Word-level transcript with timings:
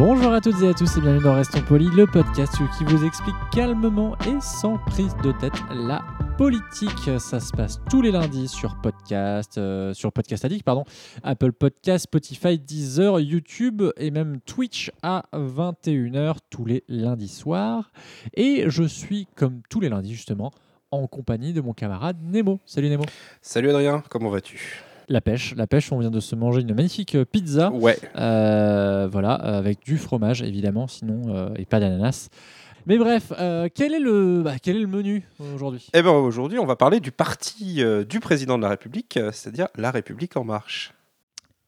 Bonjour 0.00 0.32
à 0.32 0.40
toutes 0.40 0.62
et 0.62 0.68
à 0.68 0.72
tous 0.72 0.96
et 0.96 1.00
bienvenue 1.02 1.22
dans 1.22 1.34
Restons 1.34 1.60
Polis, 1.60 1.90
le 1.92 2.06
podcast 2.06 2.54
qui 2.78 2.84
vous 2.84 3.04
explique 3.04 3.34
calmement 3.52 4.16
et 4.20 4.40
sans 4.40 4.78
prise 4.78 5.14
de 5.22 5.30
tête 5.30 5.52
la 5.70 6.02
politique. 6.38 7.10
Ça 7.18 7.38
se 7.38 7.52
passe 7.52 7.82
tous 7.90 8.00
les 8.00 8.10
lundis 8.10 8.48
sur 8.48 8.80
podcast, 8.80 9.58
euh, 9.58 9.92
sur 9.92 10.10
Podcast 10.10 10.42
Addict, 10.46 10.64
pardon, 10.64 10.86
Apple 11.22 11.52
Podcast, 11.52 12.04
Spotify, 12.04 12.58
Deezer, 12.58 13.20
YouTube 13.20 13.82
et 13.98 14.10
même 14.10 14.40
Twitch 14.40 14.90
à 15.02 15.26
21h 15.34 16.36
tous 16.48 16.64
les 16.64 16.82
lundis 16.88 17.28
soirs. 17.28 17.92
Et 18.32 18.64
je 18.68 18.84
suis 18.84 19.28
comme 19.34 19.60
tous 19.68 19.80
les 19.80 19.90
lundis 19.90 20.14
justement 20.14 20.50
en 20.90 21.06
compagnie 21.08 21.52
de 21.52 21.60
mon 21.60 21.74
camarade 21.74 22.16
Nemo. 22.22 22.58
Salut 22.64 22.88
Nemo. 22.88 23.04
Salut 23.42 23.68
Adrien, 23.68 24.02
comment 24.08 24.30
vas-tu? 24.30 24.82
La 25.12 25.20
pêche, 25.20 25.54
la 25.56 25.66
pêche, 25.66 25.90
on 25.90 25.98
vient 25.98 26.10
de 26.10 26.20
se 26.20 26.36
manger 26.36 26.60
une 26.60 26.72
magnifique 26.72 27.16
euh, 27.16 27.24
pizza. 27.24 27.72
Ouais, 27.72 27.98
Euh, 28.16 29.08
voilà, 29.10 29.32
avec 29.32 29.82
du 29.84 29.98
fromage 29.98 30.40
évidemment, 30.40 30.86
sinon 30.86 31.34
euh, 31.34 31.50
et 31.56 31.64
pas 31.64 31.80
d'ananas. 31.80 32.28
Mais 32.86 32.96
bref, 32.96 33.32
euh, 33.40 33.68
quel 33.74 33.92
est 33.92 33.98
le 33.98 34.42
bah, 34.44 34.54
quel 34.62 34.76
est 34.76 34.80
le 34.80 34.86
menu 34.86 35.24
aujourd'hui? 35.52 35.88
Eh 35.94 36.00
ben 36.02 36.12
aujourd'hui 36.12 36.60
on 36.60 36.64
va 36.64 36.76
parler 36.76 37.00
du 37.00 37.10
parti 37.10 37.82
euh, 37.82 38.04
du 38.04 38.20
président 38.20 38.56
de 38.56 38.62
la 38.62 38.68
République, 38.68 39.16
euh, 39.16 39.30
c'est-à-dire 39.32 39.66
La 39.76 39.90
République 39.90 40.36
en 40.36 40.44
marche. 40.44 40.94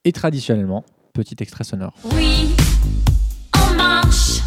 Et 0.05 0.13
traditionnellement, 0.13 0.85
petit 1.11 1.35
extrait 1.41 1.65
sonore. 1.65 1.93
Oui, 2.15 2.55
en 3.57 3.73
marche, 3.75 4.39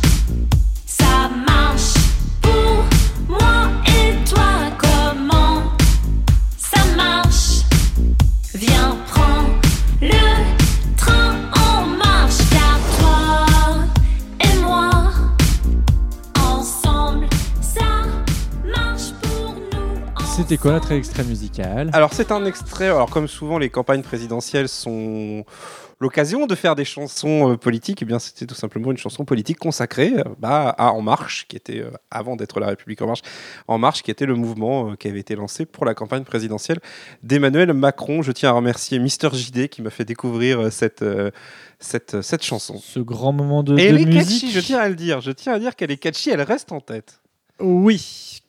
C'était 20.49 20.63
quoi 20.63 20.71
notre 20.71 20.93
extrait 20.93 21.25
musical 21.25 21.91
Alors 21.93 22.13
c'est 22.13 22.31
un 22.31 22.45
extrait, 22.45 22.87
alors 22.87 23.11
comme 23.11 23.27
souvent 23.27 23.59
les 23.59 23.69
campagnes 23.69 24.03
présidentielles 24.03 24.69
sont 24.69 25.45
l'occasion 25.99 26.47
de 26.47 26.55
faire 26.55 26.77
des 26.77 26.85
chansons 26.85 27.51
euh, 27.51 27.57
politiques, 27.57 28.01
et 28.03 28.05
bien 28.05 28.21
c'était 28.21 28.47
tout 28.47 28.55
simplement 28.55 28.93
une 28.93 28.97
chanson 28.97 29.25
politique 29.25 29.59
consacrée 29.59 30.13
euh, 30.17 30.23
bah, 30.39 30.69
à 30.79 30.93
En 30.93 31.03
Marche, 31.03 31.47
qui 31.49 31.57
était, 31.57 31.81
euh, 31.81 31.91
avant 32.13 32.37
d'être 32.37 32.61
La 32.61 32.69
République 32.69 33.03
En 33.03 33.09
Marche, 33.09 33.23
En 33.67 33.79
Marche, 33.79 34.05
qui 34.05 34.13
était 34.13 34.25
le 34.25 34.37
mouvement 34.37 34.95
qui 34.95 35.09
avait 35.09 35.19
été 35.19 35.35
lancé 35.35 35.67
pour 35.67 35.85
la 35.85 35.95
campagne 35.95 36.23
présidentielle 36.23 36.79
d'Emmanuel 37.25 37.73
Macron. 37.73 38.23
Je 38.23 38.31
tiens 38.31 38.51
à 38.51 38.53
remercier 38.53 39.01
Mister 39.01 39.31
JD 39.33 39.67
qui 39.67 39.83
m'a 39.83 39.91
fait 39.91 40.05
découvrir 40.05 40.73
cette, 40.73 41.05
cette, 41.81 42.23
cette 42.23 42.45
chanson. 42.45 42.79
Ce 42.79 43.01
grand 43.01 43.33
moment 43.33 43.65
de, 43.65 43.77
Et 43.77 43.83
de 43.83 43.89
elle 43.89 44.01
est 44.01 44.07
musique. 44.07 44.43
catchy, 44.43 44.53
je 44.53 44.61
tiens 44.61 44.79
à 44.79 44.89
le 44.89 44.95
dire. 44.95 45.21
Je 45.21 45.33
tiens 45.33 45.55
à 45.55 45.59
dire 45.59 45.75
qu'elle 45.75 45.91
est 45.91 45.97
catchy, 45.97 46.31
elle 46.31 46.43
reste 46.43 46.71
en 46.71 46.81
tête. 46.81 47.19
Oui, 47.59 48.41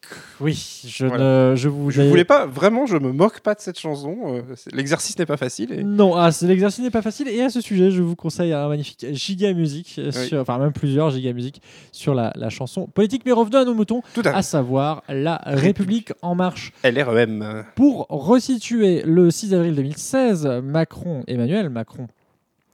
oui, 0.42 0.82
je 0.86 1.06
Voilà. 1.06 1.52
ne, 1.52 1.56
je 1.56 1.70
vous. 1.70 1.92
Je 1.92 2.02
voulais 2.02 2.26
pas, 2.26 2.46
vraiment, 2.46 2.86
je 2.86 2.98
me 2.98 3.12
moque 3.14 3.40
pas 3.40 3.56
de 3.56 3.62
cette 3.62 3.80
chanson. 3.80 4.18
euh, 4.26 4.42
L'exercice 4.74 5.18
n'est 5.18 5.26
pas 5.26 5.38
facile. 5.38 5.72
et- 5.72 5.84
Non, 5.84 6.16
ah, 6.16 6.30
l'exercice 6.42 6.84
n'est 6.84 6.92
pas 6.92 7.02
facile. 7.02 7.28
Et 7.30 7.42
à 7.42 7.50
ce 7.50 7.62
sujet, 7.62 7.90
je 7.90 8.02
vous 8.04 8.16
conseille 8.18 8.52
un 8.54 8.68
magnifique 8.68 9.06
giga 9.14 9.54
musique, 9.54 9.96
euh, 9.98 10.12
Oui. 10.14 10.28
sur- 10.28 10.40
enfin 10.42 10.58
même 10.58 10.74
plusieurs 10.74 11.10
giga 11.12 11.32
musique 11.34 11.62
sur 11.94 12.14
la, 12.14 12.34
la 12.36 12.50
chanson 12.50 12.86
politique. 12.88 13.24
Mais 13.26 13.32
revenons 13.32 13.60
à 13.60 13.66
nos 13.66 13.74
moutons, 13.74 14.02
Tout 14.14 14.24
à 14.26 14.30
à 14.36 14.42
savoir 14.42 15.04
la 15.10 15.42
République 15.46 16.12
en 16.22 16.36
marche. 16.36 16.74
LREM. 16.84 17.64
Pour 17.76 18.08
resituer, 18.10 19.04
le 19.06 19.32
6 19.32 19.54
avril 19.54 19.74
2016, 19.76 20.48
Macron, 20.64 21.24
Emmanuel 21.28 21.70
Macron, 21.70 22.08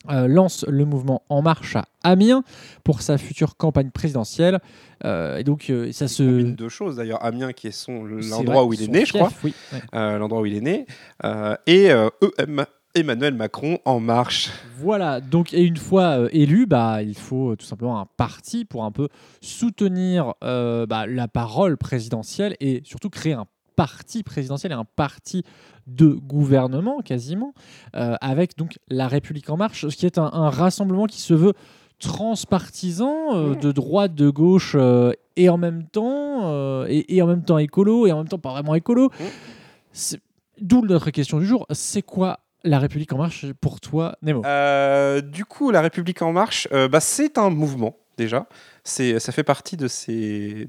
euh, 0.10 0.28
lance 0.28 0.66
le 0.68 0.86
mouvement 0.86 1.24
En 1.30 1.42
Marche 1.42 1.76
à 1.76 1.86
Amiens 2.04 2.44
pour 2.84 3.02
sa 3.02 3.18
future 3.18 3.56
campagne 3.56 3.90
présidentielle. 3.92 4.60
Euh, 5.06 5.38
et 5.38 5.44
donc, 5.44 5.70
euh, 5.70 5.92
ça 5.92 6.08
se. 6.08 6.24
deux 6.24 6.70
choses 6.70 6.98
d'ailleurs. 6.98 7.24
Amiens, 7.24 7.54
qui 7.54 7.68
est 7.68 7.72
son 7.72 8.04
l'endroit 8.04 8.66
où 8.66 8.74
il 8.74 8.84
est 8.84 8.88
né, 8.88 9.06
je 9.06 9.14
crois. 9.14 9.32
oui, 9.44 9.54
ouais. 9.72 10.18
L'endroit 10.18 10.42
où 10.42 10.46
il 10.46 10.56
est 10.56 10.62
né. 10.62 10.86
et 11.68 11.92
euh, 11.92 12.10
EM, 12.38 12.66
Emmanuel 12.96 13.34
Macron 13.34 13.80
en 13.86 14.00
marche. 14.00 14.52
Voilà, 14.78 15.20
donc 15.20 15.54
et 15.54 15.64
une 15.64 15.78
fois 15.78 16.28
élu, 16.32 16.66
bah, 16.66 17.02
il 17.02 17.18
faut 17.18 17.56
tout 17.56 17.66
simplement 17.66 18.00
un 18.00 18.08
parti 18.18 18.66
pour 18.66 18.84
un 18.84 18.92
peu 18.92 19.08
soutenir 19.42 20.34
bah, 20.42 21.06
la 21.08 21.28
parole 21.28 21.78
présidentielle 21.78 22.56
et 22.60 22.82
surtout 22.86 23.10
créer 23.10 23.34
un 23.34 23.48
parti 23.76 24.24
présidentiel 24.24 24.72
et 24.72 24.76
un 24.76 24.86
parti 24.86 25.44
de 25.88 26.08
gouvernement 26.08 27.02
quasiment, 27.02 27.54
euh, 27.96 28.16
avec 28.22 28.58
donc 28.58 28.78
la 28.90 29.08
République 29.08 29.50
en 29.50 29.58
marche, 29.58 29.88
ce 29.88 29.96
qui 29.96 30.06
est 30.06 30.18
un, 30.18 30.30
un 30.34 30.50
rassemblement 30.50 31.06
qui 31.06 31.22
se 31.22 31.34
veut 31.34 31.54
transpartisan, 32.00 33.36
euh, 33.36 33.56
de 33.56 33.72
droite, 33.72 34.14
de 34.16 34.30
gauche, 34.30 34.76
euh, 34.76 35.12
et 35.36 35.50
en 35.50 35.58
même 35.58 35.86
temps, 35.88 36.42
euh, 36.44 36.86
et, 36.90 37.16
et 37.16 37.22
en 37.22 37.28
même 37.28 37.44
temps 37.44 37.58
écolo, 37.58 38.08
et 38.08 38.12
en 38.12 38.18
même 38.18 38.28
temps 38.28 38.40
pas 38.40 38.52
vraiment 38.52 38.76
écolo. 38.76 39.10
D'où 40.60 40.82
notre 40.86 41.12
question 41.12 41.40
du 41.40 41.46
jour, 41.46 41.66
c'est 41.72 42.02
quoi 42.02 42.40
la 42.64 42.80
République 42.80 43.12
en 43.14 43.18
marche 43.18 43.46
pour 43.60 43.80
toi, 43.82 44.16
Nemo? 44.22 44.42
Euh, 44.46 45.22
du 45.22 45.46
coup, 45.46 45.72
la 45.72 45.82
République 45.82 46.22
en 46.22 46.32
marche, 46.32 46.68
euh, 46.72 46.88
bah, 46.88 47.00
c'est 47.00 47.38
un 47.38 47.50
mouvement 47.50 47.96
déjà. 48.18 48.48
Ça 48.84 49.32
fait 49.32 49.44
partie 49.44 49.78
de 49.78 49.88
ces, 49.88 50.68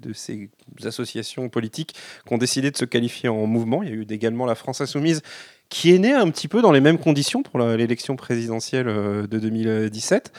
associations 0.85 1.49
politiques 1.49 1.95
qui 2.27 2.35
ont 2.35 2.39
décidé 2.39 2.71
de 2.71 2.77
se 2.77 2.85
qualifier 2.85 3.29
en 3.29 3.47
mouvement. 3.47 3.83
Il 3.83 3.89
y 3.89 3.93
a 3.93 3.95
eu 3.95 4.07
également 4.11 4.47
la 4.47 4.55
France 4.55 4.81
Insoumise 4.81 5.23
qui 5.69 5.95
est 5.95 5.99
née 5.99 6.13
un 6.13 6.31
petit 6.31 6.47
peu 6.47 6.63
dans 6.63 6.73
les 6.73 6.81
mêmes 6.81 6.99
conditions 6.99 7.43
pour 7.43 7.59
l'élection 7.59 8.17
présidentielle 8.17 8.87
euh, 8.89 9.27
de 9.27 9.39
2017. 9.39 10.33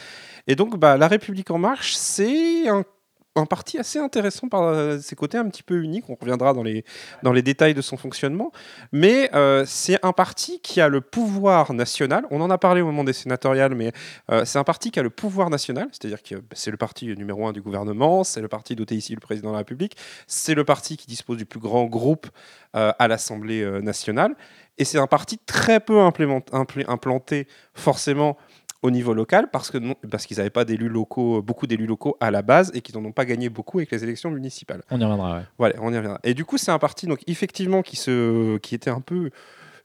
Et 0.47 0.55
donc, 0.55 0.77
bah, 0.77 0.97
la 0.97 1.07
République 1.07 1.49
en 1.51 1.57
marche, 1.57 1.95
c'est 1.95 2.67
un, 2.67 2.85
un 3.35 3.45
parti 3.45 3.77
assez 3.77 3.99
intéressant 3.99 4.47
par 4.47 4.63
euh, 4.63 4.97
ses 4.99 5.15
côtés 5.15 5.37
un 5.37 5.47
petit 5.49 5.63
peu 5.63 5.81
uniques. 5.81 6.05
On 6.09 6.15
reviendra 6.15 6.53
dans 6.53 6.63
les, 6.63 6.85
dans 7.21 7.33
les 7.33 7.41
détails 7.41 7.73
de 7.73 7.81
son 7.81 7.97
fonctionnement. 7.97 8.51
Mais 8.91 9.29
euh, 9.35 9.65
c'est 9.67 10.03
un 10.03 10.13
parti 10.13 10.59
qui 10.61 10.79
a 10.79 10.87
le 10.87 11.01
pouvoir 11.01 11.73
national. 11.73 12.25
On 12.31 12.41
en 12.41 12.49
a 12.49 12.57
parlé 12.57 12.81
au 12.81 12.85
moment 12.85 13.03
des 13.03 13.13
sénatoriales, 13.13 13.75
mais 13.75 13.91
euh, 14.31 14.45
c'est 14.45 14.57
un 14.57 14.63
parti 14.63 14.91
qui 14.91 14.99
a 14.99 15.03
le 15.03 15.09
pouvoir 15.09 15.49
national, 15.49 15.89
c'est-à-dire 15.91 16.23
que 16.23 16.35
bah, 16.35 16.41
c'est 16.53 16.71
le 16.71 16.77
parti 16.77 17.07
numéro 17.15 17.45
un 17.45 17.51
du 17.51 17.61
gouvernement, 17.61 18.23
c'est 18.23 18.41
le 18.41 18.47
parti 18.47 18.75
doté 18.75 18.95
ici 18.95 19.13
le 19.13 19.19
président 19.19 19.49
de 19.49 19.53
la 19.53 19.59
République, 19.59 19.97
c'est 20.27 20.55
le 20.55 20.63
parti 20.63 20.97
qui 20.97 21.07
dispose 21.07 21.37
du 21.37 21.45
plus 21.45 21.59
grand 21.59 21.85
groupe 21.85 22.27
à 22.73 23.07
l'Assemblée 23.07 23.65
nationale, 23.81 24.35
et 24.77 24.83
c'est 24.83 24.97
un 24.97 25.07
parti 25.07 25.37
très 25.37 25.79
peu 25.79 26.01
implanté 26.01 27.47
forcément 27.73 28.37
au 28.85 28.91
niveau 28.91 29.13
local 29.13 29.49
parce 29.51 29.71
que 29.71 29.77
non- 29.77 29.95
parce 30.09 30.25
qu'ils 30.25 30.37
n'avaient 30.37 30.49
pas 30.49 30.63
d'élus 30.65 30.89
locaux, 30.89 31.41
beaucoup 31.41 31.67
d'élus 31.67 31.87
locaux 31.87 32.15
à 32.19 32.31
la 32.31 32.41
base 32.41 32.71
et 32.73 32.81
qu'ils 32.81 32.95
n'en 32.97 33.05
ont 33.05 33.11
pas 33.11 33.25
gagné 33.25 33.49
beaucoup 33.49 33.79
avec 33.79 33.91
les 33.91 34.03
élections 34.03 34.29
municipales. 34.31 34.83
On 34.91 34.99
y 34.99 35.03
reviendra, 35.03 35.37
ouais. 35.37 35.43
Voilà, 35.57 35.75
on 35.81 35.91
y 35.91 35.95
reviendra. 35.97 36.19
Et 36.23 36.33
du 36.33 36.45
coup, 36.45 36.57
c'est 36.57 36.71
un 36.71 36.79
parti 36.79 37.07
donc 37.07 37.19
effectivement 37.27 37.81
qui 37.81 37.95
se, 37.95 38.57
qui 38.57 38.75
était 38.75 38.89
un 38.91 39.01
peu 39.01 39.31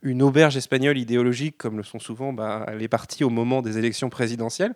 une 0.03 0.23
auberge 0.23 0.57
espagnole 0.57 0.97
idéologique, 0.99 1.59
comme 1.59 1.77
le 1.77 1.83
sont 1.83 1.99
souvent 1.99 2.33
bah, 2.33 2.67
les 2.79 2.89
partis 2.89 3.25
au 3.25 3.31
moment 3.31 3.61
des 3.63 3.77
élections 3.79 4.09
présidentielles. 4.09 4.75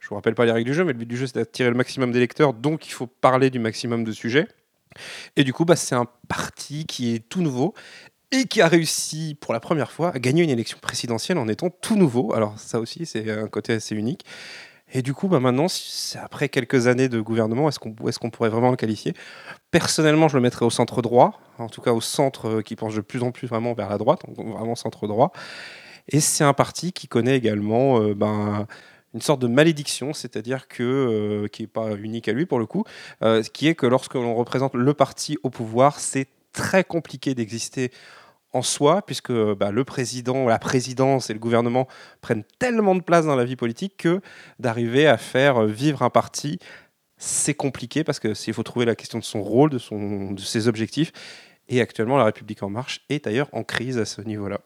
Je 0.00 0.08
vous 0.08 0.14
rappelle 0.14 0.34
pas 0.34 0.44
les 0.46 0.52
règles 0.52 0.68
du 0.70 0.74
jeu, 0.74 0.84
mais 0.84 0.92
le 0.92 0.98
but 0.98 1.06
du 1.06 1.16
jeu 1.16 1.26
c'est 1.26 1.34
d'attirer 1.38 1.68
le 1.70 1.74
maximum 1.76 2.12
d'électeurs, 2.12 2.54
donc 2.54 2.86
il 2.86 2.92
faut 2.92 3.06
parler 3.06 3.50
du 3.50 3.58
maximum 3.58 4.04
de 4.04 4.12
sujets. 4.12 4.46
Et 5.36 5.44
du 5.44 5.52
coup, 5.52 5.64
bah, 5.64 5.76
c'est 5.76 5.94
un 5.94 6.06
parti 6.28 6.86
qui 6.86 7.14
est 7.14 7.28
tout 7.28 7.42
nouveau 7.42 7.74
et 8.32 8.44
qui 8.44 8.60
a 8.60 8.68
réussi 8.68 9.36
pour 9.40 9.52
la 9.54 9.60
première 9.60 9.90
fois 9.90 10.12
à 10.14 10.18
gagner 10.18 10.42
une 10.44 10.50
élection 10.50 10.78
présidentielle 10.80 11.38
en 11.38 11.48
étant 11.48 11.70
tout 11.70 11.96
nouveau. 11.96 12.34
Alors 12.34 12.58
ça 12.58 12.80
aussi, 12.80 13.06
c'est 13.06 13.30
un 13.30 13.48
côté 13.48 13.74
assez 13.74 13.94
unique. 13.94 14.24
Et 14.92 15.02
du 15.02 15.12
coup, 15.12 15.28
bah 15.28 15.38
maintenant, 15.38 15.66
après 16.22 16.48
quelques 16.48 16.86
années 16.86 17.10
de 17.10 17.20
gouvernement, 17.20 17.68
est-ce 17.68 17.78
qu'on 17.78 17.94
est 18.06 18.18
qu'on 18.18 18.30
pourrait 18.30 18.48
vraiment 18.48 18.70
le 18.70 18.76
qualifier? 18.76 19.12
Personnellement, 19.70 20.28
je 20.28 20.36
le 20.36 20.42
mettrais 20.42 20.64
au 20.64 20.70
centre 20.70 21.02
droit, 21.02 21.40
en 21.58 21.68
tout 21.68 21.82
cas 21.82 21.92
au 21.92 22.00
centre 22.00 22.48
euh, 22.48 22.62
qui 22.62 22.74
penche 22.74 22.94
de 22.94 23.02
plus 23.02 23.22
en 23.22 23.30
plus 23.30 23.46
vraiment 23.46 23.74
vers 23.74 23.90
la 23.90 23.98
droite, 23.98 24.22
donc 24.26 24.36
vraiment 24.36 24.74
centre 24.74 25.06
droit. 25.06 25.32
Et 26.08 26.20
c'est 26.20 26.44
un 26.44 26.54
parti 26.54 26.92
qui 26.92 27.06
connaît 27.06 27.36
également 27.36 28.00
euh, 28.00 28.14
ben, 28.14 28.66
une 29.14 29.20
sorte 29.20 29.40
de 29.40 29.46
malédiction, 29.46 30.12
c'est-à-dire 30.12 30.68
que, 30.68 30.82
euh, 30.82 31.48
qui 31.48 31.62
n'est 31.62 31.68
pas 31.68 31.94
unique 31.96 32.28
à 32.28 32.32
lui 32.32 32.46
pour 32.46 32.58
le 32.58 32.66
coup, 32.66 32.84
euh, 33.22 33.42
qui 33.42 33.68
est 33.68 33.74
que 33.74 33.86
lorsque 33.86 34.14
l'on 34.14 34.34
représente 34.34 34.74
le 34.74 34.94
parti 34.94 35.38
au 35.42 35.50
pouvoir, 35.50 35.98
c'est 36.00 36.28
très 36.52 36.84
compliqué 36.84 37.34
d'exister 37.34 37.90
en 38.52 38.62
soi, 38.62 39.02
puisque 39.02 39.32
bah, 39.32 39.70
le 39.70 39.84
président, 39.84 40.46
la 40.46 40.58
présidence 40.58 41.30
et 41.30 41.34
le 41.34 41.38
gouvernement 41.38 41.86
prennent 42.20 42.44
tellement 42.58 42.94
de 42.94 43.02
place 43.02 43.26
dans 43.26 43.36
la 43.36 43.44
vie 43.44 43.56
politique 43.56 43.96
que 43.98 44.20
d'arriver 44.58 45.06
à 45.06 45.18
faire 45.18 45.64
vivre 45.64 46.02
un 46.02 46.10
parti, 46.10 46.58
c'est 47.18 47.54
compliqué 47.54 48.04
parce 48.04 48.20
que 48.20 48.32
faut 48.34 48.62
trouver 48.62 48.86
la 48.86 48.94
question 48.94 49.18
de 49.18 49.24
son 49.24 49.42
rôle, 49.42 49.70
de, 49.70 50.34
de 50.34 50.40
ses 50.40 50.68
objectifs. 50.68 51.12
Et 51.68 51.80
actuellement, 51.80 52.16
la 52.16 52.24
République 52.24 52.62
en 52.62 52.70
marche 52.70 53.04
est 53.10 53.24
d'ailleurs 53.24 53.48
en 53.52 53.62
crise 53.62 53.98
à 53.98 54.06
ce 54.06 54.22
niveau-là. 54.22 54.60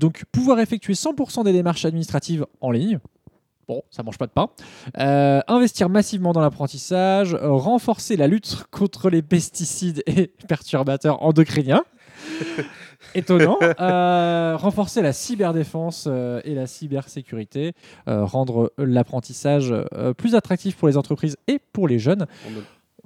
Donc, 0.00 0.22
pouvoir 0.30 0.60
effectuer 0.60 0.73
100% 0.78 1.44
des 1.44 1.52
démarches 1.52 1.84
administratives 1.84 2.46
en 2.60 2.70
ligne. 2.70 2.98
Bon, 3.66 3.82
ça 3.90 4.02
mange 4.02 4.18
pas 4.18 4.26
de 4.26 4.32
pain. 4.32 4.48
Euh, 4.98 5.40
investir 5.48 5.88
massivement 5.88 6.32
dans 6.32 6.42
l'apprentissage, 6.42 7.34
euh, 7.34 7.50
renforcer 7.50 8.16
la 8.16 8.26
lutte 8.26 8.64
contre 8.70 9.08
les 9.08 9.22
pesticides 9.22 10.02
et 10.06 10.26
perturbateurs 10.48 11.22
endocriniens. 11.22 11.84
Étonnant. 13.14 13.58
Euh, 13.62 14.56
renforcer 14.56 15.02
la 15.02 15.12
cyberdéfense 15.12 16.06
et 16.44 16.54
la 16.54 16.66
cybersécurité, 16.66 17.72
rendre 18.06 18.72
l'apprentissage 18.78 19.74
plus 20.16 20.34
attractif 20.34 20.76
pour 20.76 20.88
les 20.88 20.96
entreprises 20.96 21.36
et 21.46 21.58
pour 21.72 21.86
les 21.86 21.98
jeunes. 21.98 22.26
On, 22.46 22.50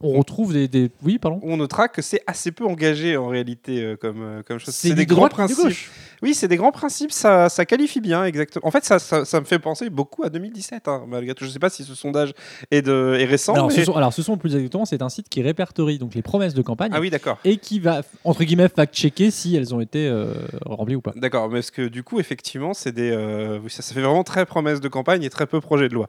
On 0.01 0.13
retrouve 0.19 0.53
des, 0.53 0.69
des- 0.69 0.91
Oui, 1.03 1.19
pardon. 1.19 1.41
on 1.43 1.57
notera 1.57 1.89
que 1.89 2.03
c'est 2.03 2.23
assez 2.27 2.53
peu 2.53 2.65
engagé 2.65 3.17
en 3.17 3.27
réalité 3.29 3.83
euh, 3.83 3.97
comme, 3.97 4.23
euh, 4.23 4.43
comme 4.45 4.59
chose. 4.59 4.73
C'est 4.75 4.95
des 4.95 5.07
grands 5.07 5.27
droite 5.29 5.33
principes. 5.33 5.77
Oui, 6.23 6.35
c'est 6.35 6.49
des 6.49 6.57
grands 6.57 6.73
principes, 6.73 7.13
ça, 7.13 7.49
ça 7.49 7.65
qualifie 7.65 8.01
bien, 8.01 8.25
exactement. 8.25 8.67
En 8.67 8.71
fait, 8.71 8.85
ça, 8.85 8.99
ça, 8.99 9.25
ça 9.25 9.41
me 9.41 9.45
fait 9.45 9.59
penser 9.59 9.89
beaucoup 9.91 10.25
à 10.25 10.31
2017, 10.31 10.89
hein, 10.89 11.05
malgré 11.09 11.35
tout. 11.35 11.45
Je 11.45 11.49
ne 11.51 11.53
sais 11.53 11.59
pas 11.61 11.71
si 11.71 11.85
ce 11.85 11.95
sondage 11.95 12.33
est, 12.71 12.83
de, 12.83 13.17
est 13.19 13.25
récent. 13.25 13.55
Alors, 13.55 13.69
mais- 13.69 13.75
ce 13.75 13.85
sont, 13.85 13.95
alors, 13.97 14.13
ce 14.13 14.23
sont 14.23 14.37
plus 14.37 14.55
exactement, 14.55 14.85
c'est 14.85 15.03
un 15.03 15.09
site 15.09 15.29
qui 15.29 15.43
répertorie 15.43 15.99
donc 15.99 16.15
les 16.15 16.23
promesses 16.23 16.55
de 16.55 16.63
campagne 16.63 16.91
Ah 16.95 17.01
oui, 17.01 17.11
d'accord. 17.11 17.39
et 17.45 17.57
qui 17.57 17.79
va, 17.81 18.03
entre 18.25 18.45
guillemets, 18.45 18.69
fact-checker 18.69 19.31
si 19.31 19.57
elles 19.57 19.75
ont 19.75 19.81
été 19.81 20.07
euh, 20.09 20.33
remplies 20.65 20.97
ou 20.97 21.01
pas. 21.01 21.13
D'accord, 21.17 21.49
mais 21.49 21.55
parce 21.59 21.71
que 21.71 21.83
du 21.89 22.03
coup, 22.03 22.19
effectivement, 22.21 22.75
c'est 22.75 22.93
des, 22.93 23.11
euh, 23.11 23.59
ça, 23.69 23.83
fait 23.95 24.01
vraiment 24.01 24.25
très 24.25 24.45
promesse 24.47 24.81
de 24.81 24.89
campagne 24.89 25.23
et 25.23 25.31
très 25.31 25.47
peu 25.47 25.61
projet 25.61 25.89
de 25.89 25.95
loi, 25.95 26.09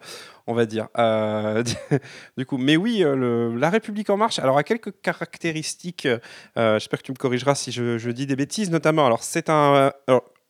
on 0.49 0.55
va 0.55 0.65
dire. 0.65 0.87
Euh, 0.97 1.63
du 2.37 2.45
coup, 2.45 2.57
mais 2.57 2.75
oui, 2.75 3.03
euh, 3.03 3.55
la 3.57 3.69
République 3.69 4.09
en 4.09 4.17
marche. 4.17 4.39
Alors, 4.39 4.57
a 4.57 4.63
quelques 4.63 4.99
caractéristiques. 5.01 6.07
euh, 6.07 6.79
J'espère 6.79 6.99
que 6.99 7.05
tu 7.05 7.11
me 7.11 7.17
corrigeras 7.17 7.53
si 7.55 7.71
je, 7.71 8.09
dis 8.09 8.25
des 8.25 8.35
bêtises, 8.35 8.71
notamment. 8.71 9.05
Alors, 9.05 9.23
c'est 9.23 9.49
un. 9.49 9.93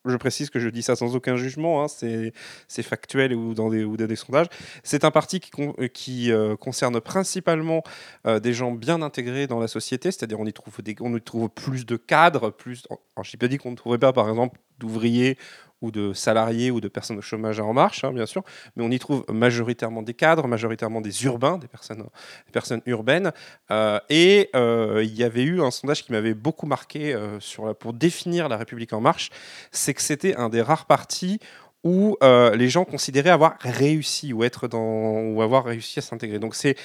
je 0.05 0.15
précise 0.15 0.49
que 0.49 0.59
je 0.59 0.69
dis 0.69 0.83
ça 0.83 0.95
sans 0.95 1.17
aucun 1.17 1.35
jugement, 1.35 1.83
hein, 1.83 1.87
c'est 1.89 2.83
factuel 2.83 3.33
ou 3.33 3.53
dans 3.53 3.69
des, 3.69 3.83
ou 3.83 3.97
dans 3.97 4.07
des 4.07 4.15
sondages. 4.15 4.47
C'est 4.83 5.03
un 5.03 5.11
parti 5.11 5.41
qui, 5.41 5.51
con- 5.51 5.75
qui 5.93 6.31
concerne 6.61 7.01
principalement 7.01 7.83
des 8.25 8.53
gens 8.53 8.71
bien 8.71 9.01
intégrés 9.01 9.47
dans 9.47 9.59
la 9.59 9.67
société, 9.67 10.11
c'est-à-dire 10.11 10.39
on 10.39 10.45
y 10.45 10.53
trouve 10.53 10.77
on 11.01 11.19
trouve 11.19 11.49
plus 11.49 11.85
de 11.85 11.97
cadres, 11.97 12.51
plus. 12.51 12.83
Je 13.21 13.31
n'ai 13.33 13.37
pas 13.37 13.49
dit 13.49 13.57
qu'on 13.57 13.71
ne 13.71 13.75
trouverait 13.75 13.99
pas, 13.99 14.13
par 14.13 14.29
exemple, 14.29 14.57
d'ouvriers 14.79 15.37
ou 15.81 15.91
de 15.91 16.13
salariés 16.13 16.71
ou 16.71 16.81
de 16.81 16.87
personnes 16.87 17.17
au 17.17 17.21
chômage 17.21 17.59
en 17.59 17.73
marche, 17.73 18.03
hein, 18.03 18.11
bien 18.11 18.25
sûr, 18.25 18.43
mais 18.75 18.83
on 18.83 18.91
y 18.91 18.99
trouve 18.99 19.23
majoritairement 19.29 20.01
des 20.01 20.13
cadres, 20.13 20.47
majoritairement 20.47 21.01
des 21.01 21.25
urbains, 21.25 21.57
des 21.57 21.67
personnes, 21.67 22.81
urbaines. 22.85 23.31
Euh, 23.71 23.99
et 24.09 24.49
euh, 24.55 25.01
il 25.03 25.15
y 25.15 25.23
avait 25.23 25.43
eu 25.43 25.61
un 25.61 25.71
sondage 25.71 26.05
qui 26.05 26.11
m'avait 26.11 26.33
beaucoup 26.33 26.65
marqué 26.65 27.13
euh, 27.13 27.39
sur 27.39 27.75
pour 27.75 27.93
définir 27.93 28.49
la 28.49 28.57
République 28.57 28.93
en 28.93 29.01
marche, 29.01 29.29
c'est 29.71 29.93
que 29.93 30.01
c'était 30.01 30.35
un 30.35 30.49
des 30.49 30.61
rares 30.61 30.85
partis 30.85 31.39
où 31.85 32.17
les 32.21 32.67
gens 32.67 32.83
considéraient 32.83 33.29
avoir 33.29 33.55
réussi 33.61 34.33
ou 34.33 34.43
être 34.43 34.67
dans 34.67 35.21
ou 35.21 35.41
avoir 35.41 35.63
réussi 35.63 35.99
à 35.99 36.01
s'intégrer. 36.01 36.37
Donc 36.37 36.53
c'est 36.53 36.75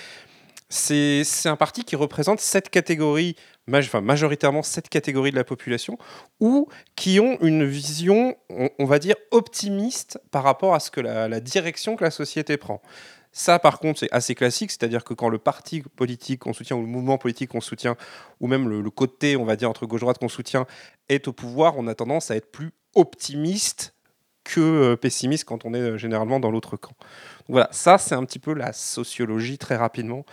c'est 0.75 1.49
un 1.49 1.57
parti 1.57 1.85
qui 1.85 1.95
représente 1.95 2.41
cette 2.41 2.69
catégorie, 2.69 3.37
enfin 3.73 4.01
majoritairement 4.01 4.63
cette 4.63 4.89
catégorie 4.89 5.31
de 5.31 5.37
la 5.37 5.45
population, 5.45 5.99
ou 6.41 6.69
qui 6.97 7.21
ont 7.21 7.39
une 7.41 7.65
vision, 7.65 8.37
on, 8.51 8.85
va 8.85 8.99
dire, 8.99 9.15
optimiste 9.31 10.19
par 10.31 10.43
rapport 10.43 10.75
à 10.75 10.81
ce 10.81 10.91
que 10.91 11.01
la, 11.01 11.29
la 11.29 11.41
direction 11.41 11.95
que 11.97 12.03
la 12.03 12.11
société 12.11 12.57
prend. 12.57 12.83
Ça, 13.31 13.59
par 13.59 13.81
contre, 13.81 14.01
c'est 14.01 14.13
assez 14.13 14.35
classique, 14.35 14.71
c'est-à-dire 14.71 15.03
que 15.05 15.15
quand 15.15 15.29
le 15.29 15.39
parti 15.39 15.83
politique 15.97 16.41
qu'on 16.41 16.53
soutient, 16.53 16.77
ou 16.77 16.81
le 16.81 16.87
mouvement 16.87 17.19
politique 17.19 17.51
qu'on 17.51 17.61
soutient, 17.61 17.97
ou 18.41 18.47
même 18.47 18.69
le, 18.69 18.81
le 18.81 18.91
côté, 18.91 19.37
on 19.37 19.45
va 19.45 19.57
dire, 19.57 19.71
entre 19.71 19.87
gauche-droite 19.87 20.19
qu'on 20.19 20.29
soutient, 20.29 20.67
est 21.09 21.27
au 21.29 21.33
pouvoir, 21.33 21.75
on 21.77 21.87
a 21.87 21.95
tendance 21.95 22.31
à 22.31 22.37
être 22.37 22.51
plus 22.51 22.73
optimiste 22.95 23.95
que 24.55 24.61
euh, 24.61 24.97
pessimiste 24.97 25.45
quand 25.45 25.65
on 25.65 25.75
est 25.75 25.79
euh, 25.79 25.99
généralement 25.99 26.41
dans 26.41 26.51
l'autre 26.51 26.77
camp. 26.77 26.93
Voilà, 27.49 27.69
ça, 27.73 27.99
c'est 27.99 28.15
un 28.15 28.25
petit 28.25 28.39
peu 28.39 28.55
la 28.55 28.73
sociologie, 28.73 29.59
très 29.59 29.77
rapidement, 29.77 30.25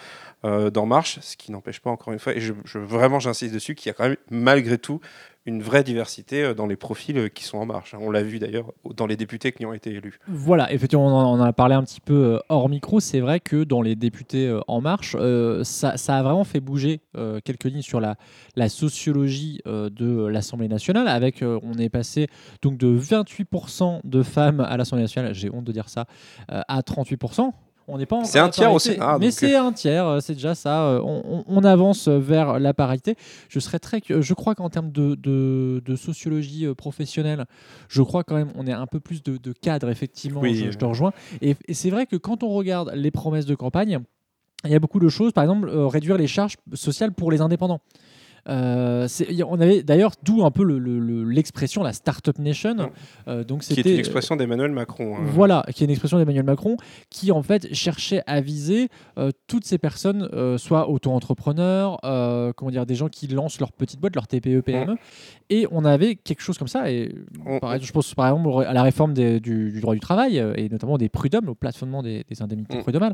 euh, 0.45 0.69
d'En 0.71 0.85
Marche, 0.85 1.19
ce 1.21 1.37
qui 1.37 1.51
n'empêche 1.51 1.79
pas, 1.81 1.89
encore 1.91 2.13
une 2.13 2.19
fois, 2.19 2.33
et 2.35 2.39
je, 2.41 2.53
je- 2.65 2.79
vraiment 2.79 3.19
j'insiste 3.19 3.53
dessus, 3.53 3.75
qu'il 3.75 3.89
y 3.89 3.91
a 3.91 3.93
quand 3.93 4.05
même, 4.09 4.17
malgré 4.31 4.77
tout, 4.77 5.01
une 5.45 5.61
vraie 5.61 5.83
diversité 5.83 6.43
euh, 6.43 6.53
dans 6.53 6.67
les 6.67 6.75
profils 6.75 7.17
euh, 7.17 7.27
qui 7.27 7.43
sont 7.43 7.57
en 7.57 7.65
marche. 7.65 7.95
On 7.99 8.11
l'a 8.11 8.21
vu 8.21 8.39
d'ailleurs 8.39 8.71
dans 8.95 9.07
les 9.07 9.17
députés 9.17 9.51
qui 9.51 9.65
ont 9.65 9.73
été 9.73 9.91
élus. 9.91 10.19
Voilà, 10.27 10.71
effectivement, 10.71 11.07
on 11.07 11.39
en, 11.39 11.41
a 11.41 11.53
parlé 11.53 11.75
un 11.75 11.83
petit 11.83 12.01
peu 12.01 12.13
euh, 12.13 12.39
hors 12.49 12.69
micro. 12.69 12.99
C'est 12.99 13.19
vrai 13.19 13.39
que 13.39 13.63
dans 13.63 13.81
les 13.81 13.95
députés 13.95 14.51
En 14.67 14.81
Marche, 14.81 15.15
ça, 15.63 15.93
a 15.93 16.23
vraiment 16.23 16.43
fait 16.43 16.59
bouger 16.59 17.01
quelques 17.43 17.65
lignes 17.65 17.81
sur 17.81 17.99
la, 17.99 18.15
la 18.55 18.69
sociologie 18.69 19.61
de 19.65 20.25
l'Assemblée 20.25 20.67
nationale. 20.67 21.07
Avec, 21.07 21.43
on 21.43 21.73
est 21.73 21.89
passé 21.89 22.27
donc 22.61 22.77
de 22.77 22.97
28% 22.97 24.01
de 24.03 24.23
femmes 24.23 24.59
à 24.59 24.77
l'Assemblée 24.77 25.03
nationale, 25.03 25.33
j'ai 25.33 25.49
honte 25.49 25.65
de 25.65 25.71
dire 25.71 25.89
ça, 25.89 26.05
à 26.47 26.81
38%. 26.81 27.51
On 27.93 27.97
n'est 27.97 28.05
pas 28.05 28.15
encore 28.15 28.27
C'est 28.29 28.39
un 28.39 28.47
tiers 28.49 28.69
au 28.69 28.75
parité, 28.75 28.93
Sénat, 28.93 29.17
mais 29.19 29.25
donc, 29.27 29.33
c'est 29.33 29.55
un 29.55 29.71
tiers, 29.73 30.07
euh, 30.07 30.19
c'est 30.21 30.33
déjà 30.33 30.55
ça. 30.55 30.85
euh, 30.87 31.01
On, 31.03 31.21
on- 31.29 31.43
on 31.45 31.63
avance 31.65 32.07
vers 32.07 32.57
la 32.57 32.73
parité. 32.73 33.15
Je 33.49 33.59
serais 33.59 33.79
très, 33.79 34.01
je 34.07 34.33
crois 34.33 34.55
qu'en 34.55 34.69
termes 34.69 34.91
de, 34.91 35.15
de- 35.15 35.81
de 35.85 35.95
sociologie 35.97 36.65
euh, 36.65 36.73
professionnelle, 36.73 37.45
je 37.89 38.01
crois 38.01 38.23
quand 38.23 38.35
même 38.35 38.51
on 38.55 38.65
est 38.65 38.71
un 38.71 38.87
peu 38.87 38.99
plus 39.01 39.21
de, 39.23 39.35
de 39.35 39.51
cadre 39.51 39.89
effectivement. 39.89 40.39
Oui, 40.39 40.55
je, 40.55 40.65
euh. 40.67 40.71
je 40.71 40.77
te 40.77 40.85
rejoins. 40.85 41.11
Et, 41.41 41.55
et 41.67 41.73
c'est 41.73 41.89
vrai 41.89 42.05
que 42.05 42.15
quand 42.15 42.43
on 42.43 42.49
regarde 42.49 42.91
les 42.95 43.11
promesses 43.11 43.45
de 43.45 43.55
campagne, 43.55 43.99
il 44.63 44.71
y 44.71 44.75
a 44.75 44.79
beaucoup 44.79 44.99
de 44.99 45.09
choses. 45.09 45.33
Par 45.33 45.43
exemple, 45.43 45.67
euh, 45.67 45.87
réduire 45.87 46.17
les 46.17 46.27
charges 46.27 46.55
sociales 46.75 47.11
pour 47.11 47.29
les 47.31 47.41
indépendants. 47.41 47.81
Euh, 48.49 49.07
on 49.47 49.59
avait 49.61 49.83
d'ailleurs 49.83 50.13
d'où 50.23 50.43
un 50.43 50.51
peu 50.51 50.63
le- 50.63 50.79
le- 50.79 50.99
le- 50.99 51.23
l'expression 51.29 51.83
la 51.83 51.93
startup 51.93 52.39
nation. 52.39 52.75
Euh, 53.27 53.43
donc 53.43 53.61
Qui 53.61 53.73
est 53.73 53.75
c'était 53.75 53.93
une 53.93 53.99
expression 53.99 54.35
d'Emmanuel 54.35 54.71
Macron. 54.71 55.15
hein. 55.15 55.21
voilà, 55.25 55.63
qui 55.73 55.83
est 55.83 55.85
une 55.85 55.91
expression 55.91 56.17
d'Emmanuel 56.17 56.43
Macron, 56.45 56.75
qui 57.09 57.31
en 57.31 57.43
fait 57.43 57.73
cherchait 57.73 58.23
à 58.25 58.41
viser 58.41 58.89
euh, 59.17 59.31
toutes 59.47 59.65
ces 59.65 59.77
personnes, 59.77 60.27
euh, 60.33 60.57
soit 60.57 60.89
auto-entrepreneurs, 60.89 61.99
comment 62.55 62.71
dire, 62.71 62.85
des 62.85 62.95
gens 62.95 63.09
qui 63.09 63.27
lancent 63.27 63.59
leur 63.59 63.71
petite 63.71 63.99
boîte, 63.99 64.15
leur 64.15 64.27
TPE, 64.27 64.61
PME, 64.61 64.95
et 65.49 65.67
on 65.71 65.85
avait 65.85 66.15
quelque 66.15 66.41
chose 66.41 66.57
comme 66.57 66.67
ça. 66.67 66.91
Et 66.91 67.13
On- 67.45 67.59
par 67.59 67.73
exemple, 67.73 67.87
je 67.87 67.91
pense 67.93 68.13
par 68.15 68.27
exemple 68.27 68.65
à 68.65 68.73
la 68.73 68.83
réforme 68.83 69.13
des- 69.13 69.39
du, 69.39 69.71
du 69.71 69.81
droit 69.81 69.93
du 69.93 69.99
travail 69.99 70.43
et 70.55 70.69
notamment 70.69 70.97
des 70.97 71.09
prud'hommes, 71.09 71.49
au 71.49 71.55
plafonnement 71.55 72.01
des, 72.03 72.23
des 72.29 72.41
indemnités 72.41 72.77
Mm. 72.77 72.81
prud'homales. 72.81 73.13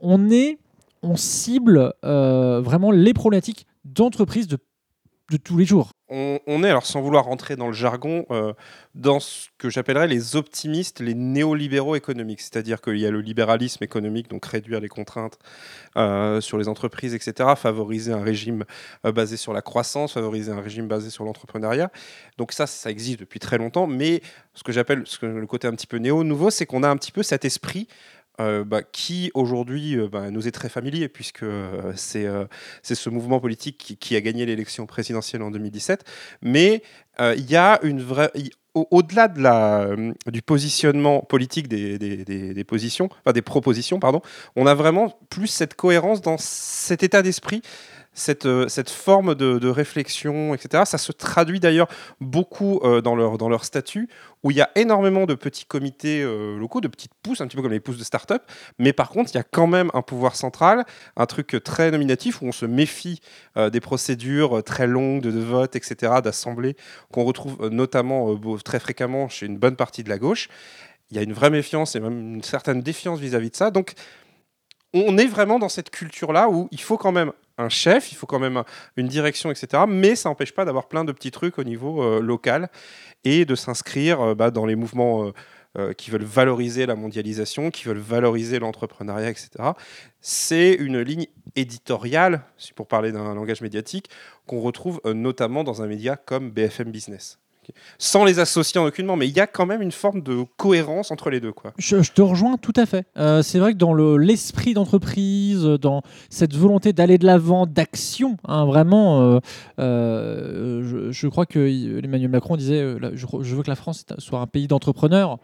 On 0.00 0.30
est, 0.30 0.58
on 1.02 1.16
cible 1.16 1.92
euh, 2.04 2.60
vraiment 2.62 2.90
les 2.90 3.12
problématiques 3.14 3.66
d'entreprises 3.84 4.48
de, 4.48 4.58
tous 5.42 5.56
les 5.56 5.64
jours. 5.64 5.90
on, 6.10 6.62
est, 6.62 6.68
alors 6.68 6.86
sans 6.86 7.00
vouloir 7.00 7.24
rentrer 7.24 7.56
dans 7.56 7.66
le 7.66 7.72
jargon, 7.72 8.24
euh, 8.30 8.52
dans 8.94 9.18
ce 9.18 9.48
que 9.58 9.68
j'appellerais 9.68 10.06
les 10.06 10.36
optimistes, 10.36 11.00
les 11.00 11.14
néolibéraux 11.14 11.96
économiques. 11.96 12.40
C'est-à-dire 12.40 12.80
qu'il 12.80 12.98
y 12.98 13.06
a 13.06 13.10
le 13.10 13.20
libéralisme 13.20 13.82
économique, 13.82 14.28
donc 14.28 14.44
réduire 14.46 14.80
les 14.80 14.88
contraintes 14.88 15.38
euh, 15.96 16.40
sur 16.40 16.56
les 16.56 16.68
entreprises, 16.68 17.14
etc., 17.14 17.50
favoriser 17.56 18.12
un 18.12 18.22
régime 18.22 18.64
euh, 19.04 19.12
basé 19.12 19.36
sur 19.36 19.52
la 19.52 19.62
croissance, 19.62 20.12
favoriser 20.12 20.52
un 20.52 20.60
régime 20.60 20.86
basé 20.86 21.10
sur 21.10 21.24
l'entrepreneuriat. 21.24 21.90
Donc 22.38 22.52
ça, 22.52 22.66
ça 22.66 22.90
existe 22.90 23.18
depuis 23.20 23.40
très 23.40 23.58
longtemps, 23.58 23.86
mais 23.86 24.22
ce 24.52 24.62
que 24.62 24.72
j'appelle 24.72 25.04
le 25.22 25.46
côté 25.46 25.66
un 25.66 25.72
petit 25.72 25.88
peu 25.88 25.96
néo-nouveau, 25.96 26.50
c'est 26.50 26.66
qu'on 26.66 26.82
a 26.82 26.88
un 26.88 26.96
petit 26.96 27.12
peu 27.12 27.22
cet 27.22 27.44
esprit 27.44 27.88
euh, 28.40 28.64
bah, 28.64 28.82
qui 28.82 29.30
aujourd'hui 29.34 29.96
euh, 29.96 30.08
bah, 30.08 30.30
nous 30.30 30.48
est 30.48 30.50
très 30.52 30.68
familier, 30.68 31.08
puisque 31.08 31.42
euh, 31.44 31.92
c'est 31.96 32.26
euh, 32.26 32.44
ce 32.82 33.08
mouvement 33.10 33.40
politique 33.40 33.96
qui, 34.00 34.16
a 34.16 34.20
gagné 34.20 34.46
l'élection 34.46 34.86
présidentielle 34.86 35.42
en 35.42 35.50
2017. 35.50 36.04
Mais 36.42 36.82
il 37.20 37.48
y 37.50 37.56
a 37.56 37.78
une 37.84 38.02
vraie. 38.02 38.30
au-delà 38.74 39.28
de 39.28 39.40
la, 39.40 39.88
du 40.32 40.42
positionnement 40.42 41.20
politique 41.20 41.68
des, 41.68 41.96
des- 41.98 42.24
des- 42.24 42.54
des 42.54 42.64
positions, 42.64 43.08
enfin 43.24 43.32
des 43.32 43.42
propositions, 43.42 44.00
pardon, 44.00 44.20
on 44.56 44.66
a 44.66 44.74
vraiment 44.74 45.16
plus 45.30 45.46
cette 45.46 45.74
cohérence 45.74 46.20
dans 46.22 46.38
cet 46.38 47.04
état 47.04 47.22
d'esprit, 47.22 47.62
cette, 48.14 48.46
euh, 48.46 48.68
cette 48.68 48.90
forme 48.90 49.34
de, 49.34 49.68
réflexion, 49.68 50.54
etc. 50.54 50.84
Ça 50.86 50.98
se 50.98 51.12
traduit 51.12 51.60
d'ailleurs 51.60 51.88
beaucoup 52.20 52.80
euh, 52.84 53.00
dans, 53.00 53.14
leur, 53.14 53.64
statut, 53.64 54.08
où 54.42 54.50
il 54.50 54.56
y 54.56 54.60
a 54.60 54.70
énormément 54.76 55.26
de 55.26 55.34
petits 55.34 55.64
comités 55.64 56.22
euh, 56.22 56.58
locaux, 56.58 56.80
de 56.80 56.88
petites 56.88 57.14
pousses, 57.22 57.40
un 57.40 57.46
petit 57.46 57.56
peu 57.56 57.62
comme 57.62 57.72
les 57.72 57.80
pousses 57.80 57.98
de 57.98 58.04
start-up, 58.04 58.42
mais 58.78 58.92
par 58.92 59.08
contre, 59.10 59.30
il 59.32 59.36
y 59.36 59.40
a 59.40 59.44
quand 59.44 59.66
même 59.66 59.90
un 59.94 60.02
pouvoir 60.02 60.36
central, 60.36 60.84
un 61.16 61.26
truc 61.26 61.60
très 61.64 61.90
nominatif, 61.90 62.40
où 62.40 62.46
on 62.46 62.52
se 62.52 62.66
méfie 62.66 63.20
des 63.56 63.80
procédures 63.80 64.62
très 64.62 64.86
longues 64.86 65.22
de, 65.22 65.40
vote, 65.40 65.76
etc., 65.76 66.12
d'assemblée, 66.22 66.76
qu'on 67.12 67.24
retrouve 67.24 67.68
notamment 67.68 68.38
très 68.64 68.80
fréquemment 68.80 69.28
chez 69.28 69.46
une 69.46 69.58
bonne 69.58 69.76
partie 69.76 70.04
de 70.04 70.08
la 70.08 70.18
gauche. 70.18 70.48
Il 71.10 71.16
y 71.16 71.20
a 71.20 71.22
une 71.22 71.32
vraie 71.32 71.50
méfiance 71.50 71.96
et 71.96 72.00
même 72.00 72.34
une 72.36 72.42
certaine 72.42 72.80
défiance 72.80 73.18
vis-à-vis 73.18 73.50
de 73.50 73.56
ça. 73.56 73.70
Donc, 73.70 73.94
on 74.94 75.18
est 75.18 75.26
vraiment 75.26 75.58
dans 75.58 75.68
cette 75.68 75.90
culture-là 75.90 76.48
où 76.48 76.68
il 76.70 76.80
faut 76.80 76.96
quand 76.96 77.12
même 77.12 77.32
un 77.58 77.68
chef, 77.68 78.10
il 78.12 78.14
faut 78.16 78.26
quand 78.26 78.38
même 78.40 78.56
un- 78.58 78.64
une 78.96 79.06
direction, 79.08 79.50
etc. 79.50 79.84
Mais 79.88 80.16
ça 80.16 80.28
n'empêche 80.28 80.52
pas 80.54 80.64
d'avoir 80.64 80.88
plein 80.88 81.04
de 81.04 81.12
petits 81.12 81.30
trucs 81.30 81.58
au 81.58 81.64
niveau 81.64 82.02
euh, 82.02 82.20
local 82.20 82.68
et 83.24 83.44
de 83.44 83.54
s'inscrire 83.54 84.20
euh, 84.20 84.34
bah, 84.34 84.50
dans 84.50 84.66
les 84.66 84.74
mouvements 84.76 85.32
euh, 85.76 85.92
qui 85.92 86.10
veulent 86.12 86.24
valoriser 86.24 86.86
la 86.86 86.94
mondialisation, 86.94 87.70
qui 87.70 87.84
veulent 87.84 87.98
valoriser 87.98 88.58
l'entrepreneuriat, 88.60 89.30
etc. 89.30 89.50
C'est 90.20 90.72
une 90.74 91.00
ligne 91.00 91.26
éditoriale, 91.56 92.42
pour 92.76 92.86
parler 92.86 93.10
d'un 93.12 93.34
langage 93.34 93.60
médiatique, 93.60 94.08
qu'on 94.46 94.60
retrouve 94.60 95.00
notamment 95.04 95.64
dans 95.64 95.82
un 95.82 95.86
média 95.88 96.16
comme 96.16 96.50
BFM 96.50 96.90
Business. 96.92 97.38
Sans 97.98 98.24
les 98.24 98.38
associer 98.38 98.80
en 98.80 98.84
aucunement, 98.86 99.16
mais 99.16 99.28
il 99.28 99.36
y 99.36 99.40
a 99.40 99.46
quand 99.46 99.66
même 99.66 99.82
une 99.82 99.92
forme 99.92 100.20
de 100.22 100.44
cohérence 100.56 101.10
entre 101.10 101.30
les 101.30 101.40
deux. 101.40 101.52
Quoi. 101.52 101.72
Je, 101.78 102.02
je 102.02 102.12
te 102.12 102.22
rejoins 102.22 102.56
tout 102.56 102.72
à 102.76 102.86
fait. 102.86 103.06
Euh, 103.16 103.42
c'est 103.42 103.58
vrai 103.58 103.72
que 103.72 103.78
dans 103.78 103.92
le- 103.92 104.16
l'esprit 104.16 104.74
d'entreprise, 104.74 105.64
euh, 105.64 105.78
dans 105.78 106.02
cette 106.30 106.54
volonté 106.54 106.92
d'aller 106.92 107.18
de 107.18 107.26
l'avant, 107.26 107.66
d'action, 107.66 108.36
hein, 108.46 108.64
vraiment, 108.64 109.20
euh, 109.22 109.38
euh, 109.78 110.82
je, 110.84 111.12
je 111.12 111.28
crois 111.28 111.46
que 111.46 111.58
Emmanuel 112.04 112.30
Macron 112.30 112.56
disait 112.56 112.96
je, 113.14 113.26
je 113.40 113.54
veux 113.56 113.62
que 113.62 113.70
la 113.70 113.76
France 113.76 114.04
soit 114.18 114.40
un 114.40 114.46
pays 114.46 114.66
d'entrepreneurs. 114.66 115.38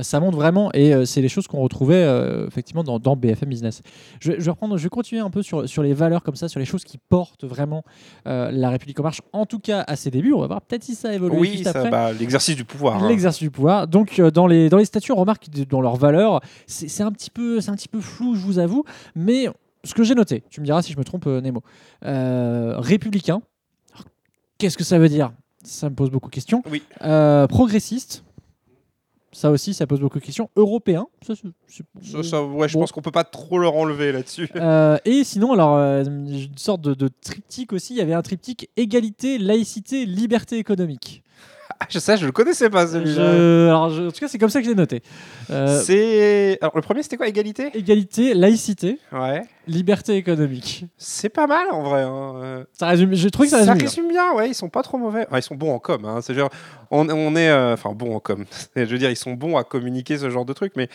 Ça 0.00 0.20
montre 0.20 0.36
vraiment, 0.36 0.70
et 0.72 1.06
c'est 1.06 1.20
les 1.20 1.28
choses 1.28 1.46
qu'on 1.46 1.60
retrouvait 1.60 2.04
effectivement 2.46 2.84
dans, 2.84 2.98
dans 2.98 3.16
BFM 3.16 3.48
Business. 3.48 3.82
Je, 4.20 4.32
vais- 4.32 4.50
reprendre, 4.50 4.76
je 4.76 4.82
vais 4.82 4.88
continuer 4.88 5.20
un 5.20 5.30
peu 5.30 5.42
sur, 5.42 5.68
sur 5.68 5.82
les 5.82 5.94
valeurs 5.94 6.22
comme 6.22 6.36
ça, 6.36 6.48
sur 6.48 6.60
les 6.60 6.66
choses 6.66 6.84
qui 6.84 6.98
portent 6.98 7.44
vraiment 7.44 7.84
la 8.24 8.70
République 8.70 8.98
en 9.00 9.04
marche. 9.04 9.20
En 9.32 9.46
tout 9.46 9.58
cas, 9.58 9.84
à 9.86 9.96
ses 9.96 10.10
débuts, 10.10 10.32
on 10.32 10.40
va 10.40 10.46
voir 10.46 10.60
peut-être 10.62 10.84
si 10.84 10.94
ça 10.94 11.12
évolue 11.14 11.36
Oui, 11.38 11.62
juste 11.64 11.72
ça, 11.72 11.78
après. 11.80 11.90
bah, 11.90 12.12
l'exercice 12.12 12.56
du 12.56 12.64
pouvoir. 12.64 13.02
hein. 13.02 13.08
L'exercice 13.08 13.42
du 13.42 13.50
pouvoir. 13.50 13.88
Donc, 13.88 14.18
euh, 14.18 14.30
dans, 14.30 14.46
les, 14.46 14.68
dans 14.68 14.78
les 14.78 14.84
statuts, 14.84 15.12
on 15.12 15.16
remarque 15.16 15.48
que 15.50 15.62
dans 15.64 15.80
leurs 15.80 15.96
valeurs, 15.96 16.40
c'est 16.66 16.88
c'est 16.88 17.02
un, 17.02 17.10
petit 17.12 17.30
peu- 17.30 17.60
c'est 17.60 17.70
un 17.70 17.74
petit 17.76 17.88
peu 17.88 18.00
flou, 18.00 18.34
je 18.36 18.40
vous 18.40 18.58
avoue. 18.58 18.84
Mais 19.14 19.48
ce 19.84 19.92
que 19.94 20.02
j'ai 20.04 20.14
noté, 20.14 20.42
tu 20.50 20.60
me 20.60 20.66
diras 20.66 20.82
si 20.82 20.92
je 20.92 20.98
me 20.98 21.04
trompe, 21.04 21.26
euh, 21.26 21.40
Nemo. 21.40 21.62
Euh, 22.04 22.74
républicain. 22.78 23.42
Qu'est-ce 24.58 24.78
que 24.78 24.84
ça 24.84 24.98
veut 24.98 25.08
dire? 25.08 25.32
Ça 25.64 25.90
me 25.90 25.94
pose 25.94 26.10
beaucoup 26.10 26.28
de 26.30 26.34
questions. 26.34 26.62
Oui. 26.70 26.82
Euh, 27.02 27.46
progressiste. 27.46 28.22
Ça 29.32 29.50
aussi, 29.50 29.74
ça 29.74 29.84
pose 29.88 29.98
beaucoup 30.00 30.20
de 30.20 30.24
questions. 30.24 30.48
Européen. 30.54 31.08
Ça, 31.26 31.34
Ça, 31.34 32.22
ça, 32.22 32.44
ouais, 32.44 32.68
je 32.68 32.74
Bon. 32.74 32.80
pense 32.80 32.92
qu'on 32.92 33.02
peut 33.02 33.10
pas 33.10 33.24
trop 33.24 33.58
leur 33.58 33.74
enlever 33.74 34.12
là-dessus. 34.12 34.48
Euh, 34.54 34.96
et 35.04 35.24
sinon, 35.24 35.52
alors, 35.52 35.74
euh, 35.74 36.04
une 36.04 36.56
sorte 36.56 36.82
de, 36.82 36.94
de 36.94 37.08
triptyque 37.08 37.72
aussi. 37.72 37.94
Il 37.94 37.96
y 37.96 38.00
avait 38.00 38.14
un 38.14 38.22
triptyque 38.22 38.70
égalité, 38.76 39.38
laïcité, 39.38 40.06
liberté 40.06 40.58
économique. 40.58 41.24
Ah, 41.80 41.86
je 41.90 41.98
sais, 41.98 42.16
je 42.16 42.26
le 42.26 42.32
connaissais 42.32 42.70
pas. 42.70 42.86
celui-là. 42.86 43.12
Je- 43.36 43.66
alors, 43.68 43.90
je- 43.90 44.02
en 44.08 44.10
tout 44.10 44.20
cas, 44.20 44.28
c'est 44.28 44.38
comme 44.38 44.48
ça 44.50 44.60
que 44.60 44.66
j'ai 44.66 44.74
noté. 44.74 45.02
Euh, 45.50 45.80
C'est. 45.82 46.58
Alors, 46.60 46.72
le 46.76 46.82
premier, 46.82 47.02
c'était 47.02 47.16
quoi? 47.16 47.28
Égalité? 47.28 47.70
Égalité, 47.74 48.34
laïcité, 48.34 48.98
Ouais. 49.12 49.42
Liberté 49.66 50.16
économique. 50.16 50.86
C'est 50.96 51.28
pas 51.28 51.46
mal 51.46 51.66
en 51.70 51.82
vrai. 51.82 52.02
hein. 52.02 52.34
Euh, 52.36 52.64
Ça 52.78 52.88
résume, 52.88 53.14
j'ai 53.14 53.30
trouvé 53.30 53.48
que 53.48 53.56
ça 53.56 53.64
ça 53.64 53.72
résume. 53.72 54.08
bien. 54.08 54.30
bien, 54.30 54.34
ouais, 54.34 54.48
ils 54.50 54.54
sont 54.54 54.68
pas 54.68 54.82
trop 54.82 54.98
mauvais. 54.98 55.26
Ils 55.32 55.42
sont 55.42 55.54
bons 55.54 55.72
en 55.72 55.78
com. 55.78 56.04
Hein. 56.04 56.20
C'est 56.22 56.34
genre, 56.34 56.50
on, 56.90 57.08
on 57.08 57.34
est, 57.36 57.48
euh, 57.48 57.74
enfin 57.74 57.92
bons 57.92 58.14
en 58.14 58.20
com. 58.20 58.44
je 58.76 58.84
veux 58.84 58.98
dire, 58.98 59.10
ils 59.10 59.16
sont 59.16 59.32
bons 59.34 59.56
à 59.56 59.64
communiquer 59.64 60.18
ce 60.18 60.30
genre 60.30 60.44
de 60.44 60.52
trucs, 60.52 60.76
mais 60.76 60.88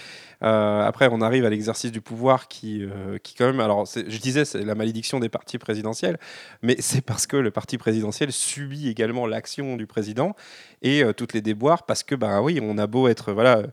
euh, 0.44 0.86
après, 0.86 1.10
on 1.12 1.22
arrive 1.22 1.46
à 1.46 1.50
l'exercice 1.50 1.92
du 1.92 2.02
pouvoir 2.02 2.48
qui, 2.48 2.84
euh, 2.84 3.18
qui 3.22 3.36
quand 3.36 3.46
même. 3.46 3.60
Alors, 3.60 3.86
je 3.86 4.18
disais, 4.18 4.46
c'est 4.46 4.64
la 4.64 4.76
malédiction 4.76 5.20
des 5.20 5.30
partis 5.30 5.58
présidentiels, 5.58 6.18
mais 6.62 6.76
c'est 6.80 7.02
parce 7.02 7.28
que 7.28 7.38
le 7.38 7.52
parti 7.52 7.78
présidentiel 7.78 8.32
subit 8.32 8.90
également 8.90 9.26
l'action 9.28 9.76
du 9.78 9.88
président 9.88 10.36
et 10.82 11.04
toutes 11.18 11.34
les 11.34 11.42
déboires, 11.42 11.84
parce 11.86 12.04
que 12.04 12.16
bah 12.16 12.42
oui, 12.42 12.60
on 12.64 12.78
a 12.78 12.88
beau 12.88 13.10
être 13.10 13.34
voilà 13.34 13.64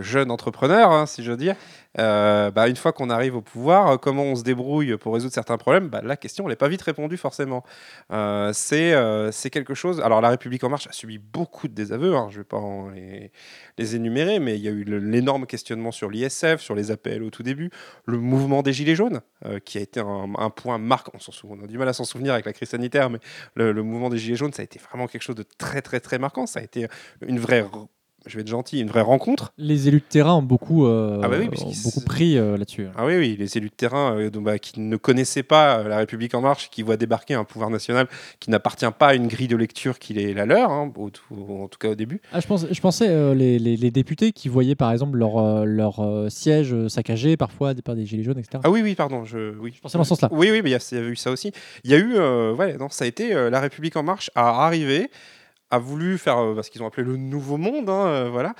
jeune 0.00 0.32
entrepreneur, 0.32 0.90
hein, 0.90 1.06
si 1.06 1.22
je 1.22 1.30
veux 1.30 1.36
dire. 1.36 1.54
Euh, 1.98 2.50
bah, 2.50 2.68
une 2.68 2.76
fois 2.76 2.92
qu'on 2.92 3.10
arrive 3.10 3.36
au 3.36 3.40
pouvoir, 3.40 3.88
euh, 3.92 3.96
comment 3.96 4.24
on 4.24 4.34
se 4.36 4.42
débrouille 4.42 4.96
pour 4.96 5.14
résoudre 5.14 5.32
certains 5.32 5.56
problèmes? 5.58 5.88
Bah, 5.88 6.00
La 6.02 6.16
question, 6.16 6.48
n'est 6.48 6.56
pas 6.56 6.68
vite 6.68 6.82
répondue 6.82 7.16
forcément. 7.16 7.64
Euh, 8.12 8.52
euh, 8.72 9.30
c'est 9.32 9.50
quelque 9.50 9.74
chose. 9.74 10.00
Alors, 10.00 10.20
la 10.20 10.30
République 10.30 10.64
En 10.64 10.68
Marche 10.70 10.86
a 10.88 10.92
subi 10.92 11.18
beaucoup 11.18 11.68
de 11.68 11.74
désaveux, 11.74 12.14
hein, 12.16 12.28
je 12.30 12.38
ne 12.38 12.40
vais 12.42 12.44
pas 12.44 12.60
les, 13.78 13.96
énumérer, 13.96 14.38
mais 14.40 14.56
il 14.56 14.62
y 14.62 14.68
a 14.68 14.72
eu 14.72 14.84
l'énorme 14.84 15.46
questionnement 15.46 15.92
sur 15.92 16.10
l'ISF, 16.10 16.56
sur 16.58 16.74
les 16.74 16.90
APL 16.90 17.22
au 17.22 17.30
tout 17.30 17.42
début, 17.42 17.70
le 18.06 18.18
mouvement 18.18 18.62
des 18.62 18.72
Gilets 18.72 18.94
jaunes, 18.94 19.20
qui 19.64 19.78
a 19.78 19.80
été 19.80 20.00
un, 20.00 20.50
point 20.50 20.78
sou- 21.18 21.48
on 21.50 21.62
a 21.62 21.66
du 21.66 21.78
mal 21.78 21.88
à 21.88 21.92
s'en 21.92 22.04
souvenir 22.04 22.32
avec 22.32 22.46
la 22.46 22.52
crise 22.52 22.70
sanitaire, 22.70 23.10
mais 23.10 23.18
le, 23.54 23.72
le 23.72 23.82
mouvement 23.82 24.08
des 24.10 24.18
Gilets 24.18 24.36
jaunes, 24.36 24.52
ça 24.52 24.62
a 24.62 24.64
été 24.64 24.78
vraiment 24.78 25.06
quelque 25.06 25.22
chose 25.22 25.36
de 25.36 25.44
très, 25.58 25.82
très, 25.82 26.00
très 26.00 26.18
marquant. 26.18 26.46
Ça 26.46 26.60
a 26.60 26.62
été 26.62 26.86
une 27.26 27.38
vraie. 27.38 27.64
Je 28.26 28.36
vais 28.36 28.40
être 28.42 28.48
gentil, 28.48 28.80
une 28.80 28.88
vraie 28.88 29.02
rencontre. 29.02 29.52
Les 29.58 29.88
élus 29.88 29.98
de 30.00 30.04
terrain 30.08 30.34
ont 30.34 30.42
beaucoup, 30.42 30.86
euh, 30.86 31.20
Ah 31.22 31.28
bah 31.28 31.36
oui, 31.38 31.46
ont 31.46 31.50
puisqu'ils 31.50 31.82
beaucoup 31.82 32.00
se- 32.00 32.04
pris 32.04 32.38
euh, 32.38 32.56
là-dessus. 32.56 32.86
Ah 32.96 33.04
oui, 33.04 33.16
oui, 33.18 33.36
les 33.38 33.56
élus 33.58 33.68
de 33.68 33.74
terrain 33.74 34.16
euh, 34.16 34.30
donc, 34.30 34.44
bah, 34.44 34.58
qui 34.58 34.80
ne 34.80 34.96
connaissaient 34.96 35.42
pas 35.42 35.78
euh, 35.80 35.88
la 35.88 35.98
République 35.98 36.34
en 36.34 36.40
marche, 36.40 36.70
qui 36.70 36.82
voient 36.82 36.96
débarquer 36.96 37.34
un 37.34 37.44
pouvoir 37.44 37.68
national 37.70 38.06
qui 38.40 38.50
n'appartient 38.50 38.86
pas 38.98 39.08
à 39.08 39.14
une 39.14 39.26
grille 39.26 39.48
de 39.48 39.56
lecture 39.56 39.98
qui 39.98 40.18
est 40.18 40.32
la 40.32 40.46
leur, 40.46 40.70
hein, 40.70 40.90
au 40.96 41.10
en 41.62 41.68
tout 41.68 41.78
cas 41.78 41.88
au 41.90 41.94
début. 41.94 42.20
Ah, 42.32 42.40
je, 42.40 42.46
pense, 42.46 42.66
je 42.70 42.80
pensais 42.80 43.34
les, 43.34 43.58
les- 43.58 43.76
les 43.76 43.90
députés 43.90 44.32
qui 44.32 44.48
voyaient 44.48 44.74
par 44.74 44.90
exemple 44.92 45.18
leur, 45.18 45.64
leur 45.66 46.00
siège 46.30 46.88
saccagé 46.88 47.36
parfois 47.36 47.74
par 47.74 47.94
des 47.94 48.06
gilets 48.06 48.22
jaunes, 48.22 48.38
etc. 48.38 48.60
Ah 48.64 48.70
oui, 48.70 48.80
oui, 48.82 48.94
pardon, 48.94 49.24
je, 49.24 49.54
oui. 49.58 49.72
Je 49.76 49.80
pensais 49.80 49.98
dans 49.98 50.04
ce 50.04 50.08
sens-là. 50.08 50.28
Oui, 50.32 50.48
oui, 50.50 50.60
mais 50.62 50.70
il 50.70 50.72
y, 50.72 50.76
a 50.76 50.88
il 50.92 50.98
y 50.98 51.00
a 51.00 51.04
eu 51.04 51.16
ça 51.16 51.30
aussi. 51.30 51.52
Il 51.84 51.90
y 51.90 51.94
a 51.94 51.98
eu, 51.98 52.16
ouais, 52.56 52.76
non, 52.78 52.88
ça 52.88 53.04
a 53.04 53.08
été 53.08 53.34
la 53.50 53.60
République 53.60 53.96
en 53.96 54.02
marche 54.02 54.30
à 54.34 54.64
arriver, 54.64 55.10
voulu 55.78 56.18
faire 56.18 56.38
euh, 56.38 56.62
ce 56.62 56.70
qu'ils 56.70 56.82
ont 56.82 56.86
appelé 56.86 57.04
le 57.06 57.16
nouveau 57.16 57.56
monde, 57.56 57.88
hein, 57.90 58.06
euh, 58.06 58.28
voilà. 58.30 58.54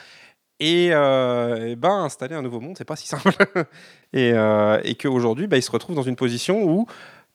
Et, 0.61 0.91
euh, 0.93 1.75
ben, 1.77 2.05
installer 2.05 2.35
un 2.35 2.43
nouveau 2.43 2.61
monde, 2.61 2.77
c'est 2.79 2.85
pas 2.85 2.97
si 2.97 3.07
simple. 3.15 3.31
et 4.13 4.33
euh, 4.35 4.81
et 4.85 4.95
qu'aujourd'hui, 4.95 5.47
bah, 5.47 5.57
ils 5.57 5.63
se 5.63 5.71
retrouvent 5.71 5.97
dans 5.97 6.03
une 6.03 6.17
position 6.17 6.63
où 6.63 6.87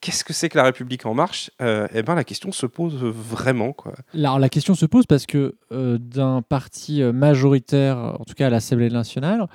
qu'est-ce 0.01 0.23
que 0.23 0.31
c'est 0.33 0.47
que 0.49 0.57
la 0.57 0.63
République 0.63 1.05
en 1.05 1.13
marche 1.13 1.51
Euh, 1.61 1.87
Eh 1.93 2.01
ben, 2.03 2.15
la 2.15 2.23
question 2.23 2.51
se 2.51 2.65
pose 2.65 2.95
vraiment, 3.03 3.73
quoi. 3.73 3.93
Alors 4.13 4.39
la 4.39 4.47
question 4.49 4.73
se 4.73 4.85
pose 4.85 5.05
parce 5.05 5.25
que 5.25 5.55
d'un 5.71 6.41
parti 6.41 7.03
majoritaire, 7.03 7.97
en 7.97 8.23
tout 8.23 8.33
cas 8.35 8.47
à 8.47 8.49
l'Assemblée 8.49 8.89
nationale, 8.89 9.47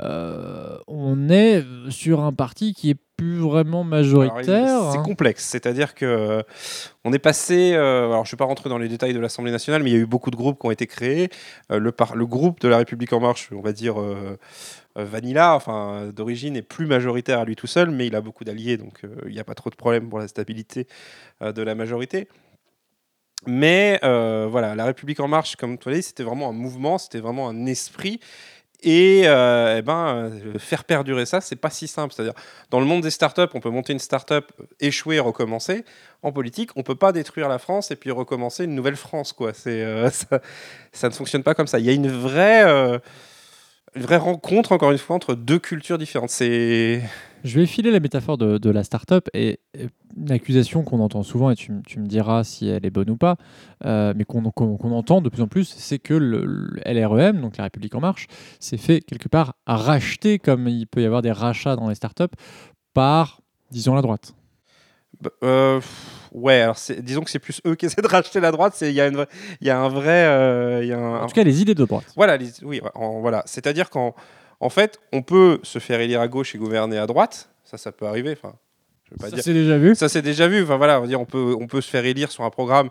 on 0.00 1.28
est 1.28 1.64
sur 1.90 2.20
un 2.20 2.32
parti 2.32 2.72
qui 2.74 2.90
est 2.90 2.96
plus 3.18 3.38
vraiment 3.38 3.82
majoritaire. 3.84 4.92
C'est 4.92 4.98
hein. 4.98 5.02
complexe, 5.02 5.44
c'est-à-dire 5.44 5.94
que 5.94 6.06
euh, 6.06 6.42
on 7.04 7.12
est 7.12 7.18
passé. 7.18 7.72
euh, 7.74 8.06
alors, 8.06 8.24
je 8.24 8.30
ne 8.30 8.32
vais 8.32 8.36
pas 8.38 8.44
rentrer 8.44 8.70
dans 8.70 8.78
les 8.78 8.88
détails 8.88 9.12
de 9.12 9.18
l'Assemblée 9.18 9.50
nationale, 9.50 9.82
mais 9.82 9.90
il 9.90 9.92
y 9.92 9.96
a 9.96 10.00
eu 10.00 10.06
beaucoup 10.06 10.30
de 10.30 10.36
groupes 10.36 10.58
qui 10.58 10.66
ont 10.66 10.70
été 10.70 10.86
créés. 10.86 11.28
Euh, 11.72 11.80
le, 11.80 11.90
par- 11.90 12.14
le 12.14 12.26
groupe 12.26 12.60
de 12.60 12.68
la 12.68 12.78
République 12.78 13.12
en 13.12 13.20
marche, 13.20 13.50
on 13.52 13.60
va 13.60 13.72
dire 13.72 14.00
euh, 14.00 14.38
Vanilla, 14.94 15.54
enfin 15.54 16.10
d'origine, 16.14 16.56
est 16.56 16.62
plus 16.62 16.86
majoritaire 16.86 17.40
à 17.40 17.44
lui 17.44 17.56
tout 17.56 17.66
seul, 17.66 17.90
mais 17.90 18.06
il 18.06 18.14
a 18.14 18.20
beaucoup 18.20 18.44
d'alliés, 18.44 18.76
donc 18.76 19.02
il 19.26 19.32
n'y 19.32 19.40
a 19.40 19.44
pas 19.44 19.54
trop 19.54 19.70
de 19.70 19.76
problème 19.76 20.08
pour 20.08 20.20
la 20.20 20.28
stabilité 20.28 20.86
de 21.40 21.62
la 21.62 21.74
majorité. 21.74 22.28
Mais 23.46 23.98
voilà, 24.02 24.74
la 24.74 24.84
République 24.84 25.20
en 25.20 25.28
marche, 25.28 25.54
comme 25.54 25.78
tu 25.78 25.88
l'as 25.88 25.96
dit, 25.96 26.02
c'était 26.02 26.24
vraiment 26.24 26.48
un 26.48 26.52
mouvement, 26.52 26.98
c'était 26.98 27.20
vraiment 27.20 27.48
un 27.48 27.66
esprit. 27.66 28.18
Et, 28.82 29.22
euh, 29.24 29.78
eh 29.78 29.82
ben, 29.82 30.30
euh, 30.30 30.58
faire 30.58 30.84
perdurer 30.84 31.26
ça, 31.26 31.40
c'est 31.40 31.56
pas 31.56 31.70
si 31.70 31.88
simple. 31.88 32.14
C'est-à-dire, 32.14 32.34
dans 32.70 32.78
le 32.78 32.86
monde 32.86 33.02
des 33.02 33.10
startups, 33.10 33.50
on 33.54 33.60
peut 33.60 33.70
monter 33.70 33.92
une 33.92 33.98
startup, 33.98 34.52
échouer, 34.78 35.18
recommencer. 35.18 35.84
En 36.22 36.30
politique, 36.30 36.70
on 36.76 36.84
peut 36.84 36.94
pas 36.94 37.10
détruire 37.10 37.48
la 37.48 37.58
France 37.58 37.90
et 37.90 37.96
puis 37.96 38.12
recommencer 38.12 38.64
une 38.64 38.76
nouvelle 38.76 38.96
France. 38.96 39.32
Quoi. 39.32 39.52
C'est, 39.52 39.82
euh, 39.82 40.10
ça, 40.12 40.40
ça 40.92 41.08
ne 41.08 41.14
fonctionne 41.14 41.42
pas 41.42 41.54
comme 41.54 41.66
ça. 41.66 41.80
Il 41.80 41.86
y 41.86 41.90
a 41.90 41.92
une 41.92 42.10
vraie, 42.10 42.64
euh, 42.64 42.98
une 43.96 44.02
vraie 44.02 44.16
rencontre, 44.16 44.70
encore 44.70 44.92
une 44.92 44.98
fois, 44.98 45.16
entre 45.16 45.34
deux 45.34 45.58
cultures 45.58 45.98
différentes. 45.98 46.30
C'est... 46.30 47.02
Je 47.44 47.60
vais 47.60 47.66
filer 47.66 47.90
la 47.90 48.00
métaphore 48.00 48.36
de, 48.38 48.58
de 48.58 48.70
la 48.70 48.82
start-up 48.84 49.28
et 49.34 49.60
et 49.74 49.86
une 50.16 50.32
accusation 50.32 50.82
qu'on 50.82 50.98
entend 50.98 51.22
souvent, 51.22 51.50
et 51.50 51.54
tu, 51.54 51.70
me 51.70 52.06
diras 52.06 52.42
si 52.42 52.68
elle 52.68 52.84
est 52.84 52.90
bonne 52.90 53.08
ou 53.10 53.16
pas, 53.16 53.36
euh, 53.84 54.12
mais 54.16 54.24
qu'on 54.24 54.44
entend 54.44 55.20
de 55.20 55.28
plus 55.28 55.42
en 55.42 55.46
plus, 55.46 55.64
c'est 55.78 56.00
que 56.00 56.14
le, 56.14 56.44
le 56.44 56.80
LREM, 56.84 57.40
donc 57.40 57.56
la 57.56 57.64
République 57.64 57.94
En 57.94 58.00
Marche, 58.00 58.26
s'est 58.58 58.78
fait 58.78 59.00
quelque 59.00 59.28
part 59.28 59.54
racheter, 59.66 60.40
comme 60.40 60.66
il 60.66 60.88
peut 60.88 61.00
y 61.00 61.04
avoir 61.04 61.22
des 61.22 61.30
rachats 61.30 61.76
dans 61.76 61.88
les 61.88 61.94
start-up, 61.94 62.32
par, 62.94 63.40
disons, 63.70 63.94
la 63.94 64.02
droite. 64.02 64.34
Bah, 65.20 65.30
euh, 65.44 65.80
ouais, 66.32 66.60
alors 66.62 66.76
disons 67.00 67.22
que 67.22 67.30
c'est 67.30 67.38
plus 67.38 67.60
eux 67.66 67.76
qui 67.76 67.86
essaient 67.86 68.02
de 68.02 68.08
racheter 68.08 68.40
la 68.40 68.50
droite. 68.50 68.76
Il 68.80 68.90
y, 68.90 69.00
a 69.00 69.08
y 69.60 69.70
un 69.70 69.88
vrai. 69.88 70.26
euh, 70.26 70.84
y 70.84 70.92
a 70.92 70.98
un- 70.98 71.22
En 71.22 71.26
tout 71.26 71.34
cas, 71.34 71.44
les 71.44 71.62
idées 71.62 71.74
de 71.76 71.84
droite. 71.84 72.12
Voilà, 72.16 72.36
les- 72.36 72.50
oui, 72.62 72.80
en- 72.96 73.20
voilà. 73.20 73.42
C'est-à-dire 73.46 73.88
qu'en 73.90 74.14
en 74.60 74.70
fait, 74.70 75.00
on 75.12 75.22
peut 75.22 75.60
se 75.62 75.78
faire 75.78 76.00
élire 76.00 76.20
à 76.20 76.28
gauche 76.28 76.54
et 76.54 76.58
gouverner 76.58 76.98
à 76.98 77.06
droite. 77.06 77.50
Ça, 77.64 77.78
ça 77.78 77.92
peut 77.92 78.06
arriver. 78.06 78.32
Enfin, 78.32 78.54
je 79.04 79.10
veux 79.12 79.16
pas 79.18 79.28
Ça, 79.30 79.36
dire. 79.36 79.44
c'est 79.44 79.52
déjà 79.52 79.78
vu. 79.78 79.94
Ça, 79.94 80.08
c'est 80.08 80.22
déjà 80.22 80.48
vu. 80.48 80.62
Enfin, 80.62 80.76
voilà, 80.76 80.98
on, 80.98 81.02
va 81.02 81.06
dire, 81.06 81.20
on, 81.20 81.26
peut, 81.26 81.54
on 81.58 81.66
peut 81.66 81.80
se 81.80 81.90
faire 81.90 82.04
élire 82.04 82.30
sur 82.30 82.44
un 82.44 82.50
programme 82.50 82.90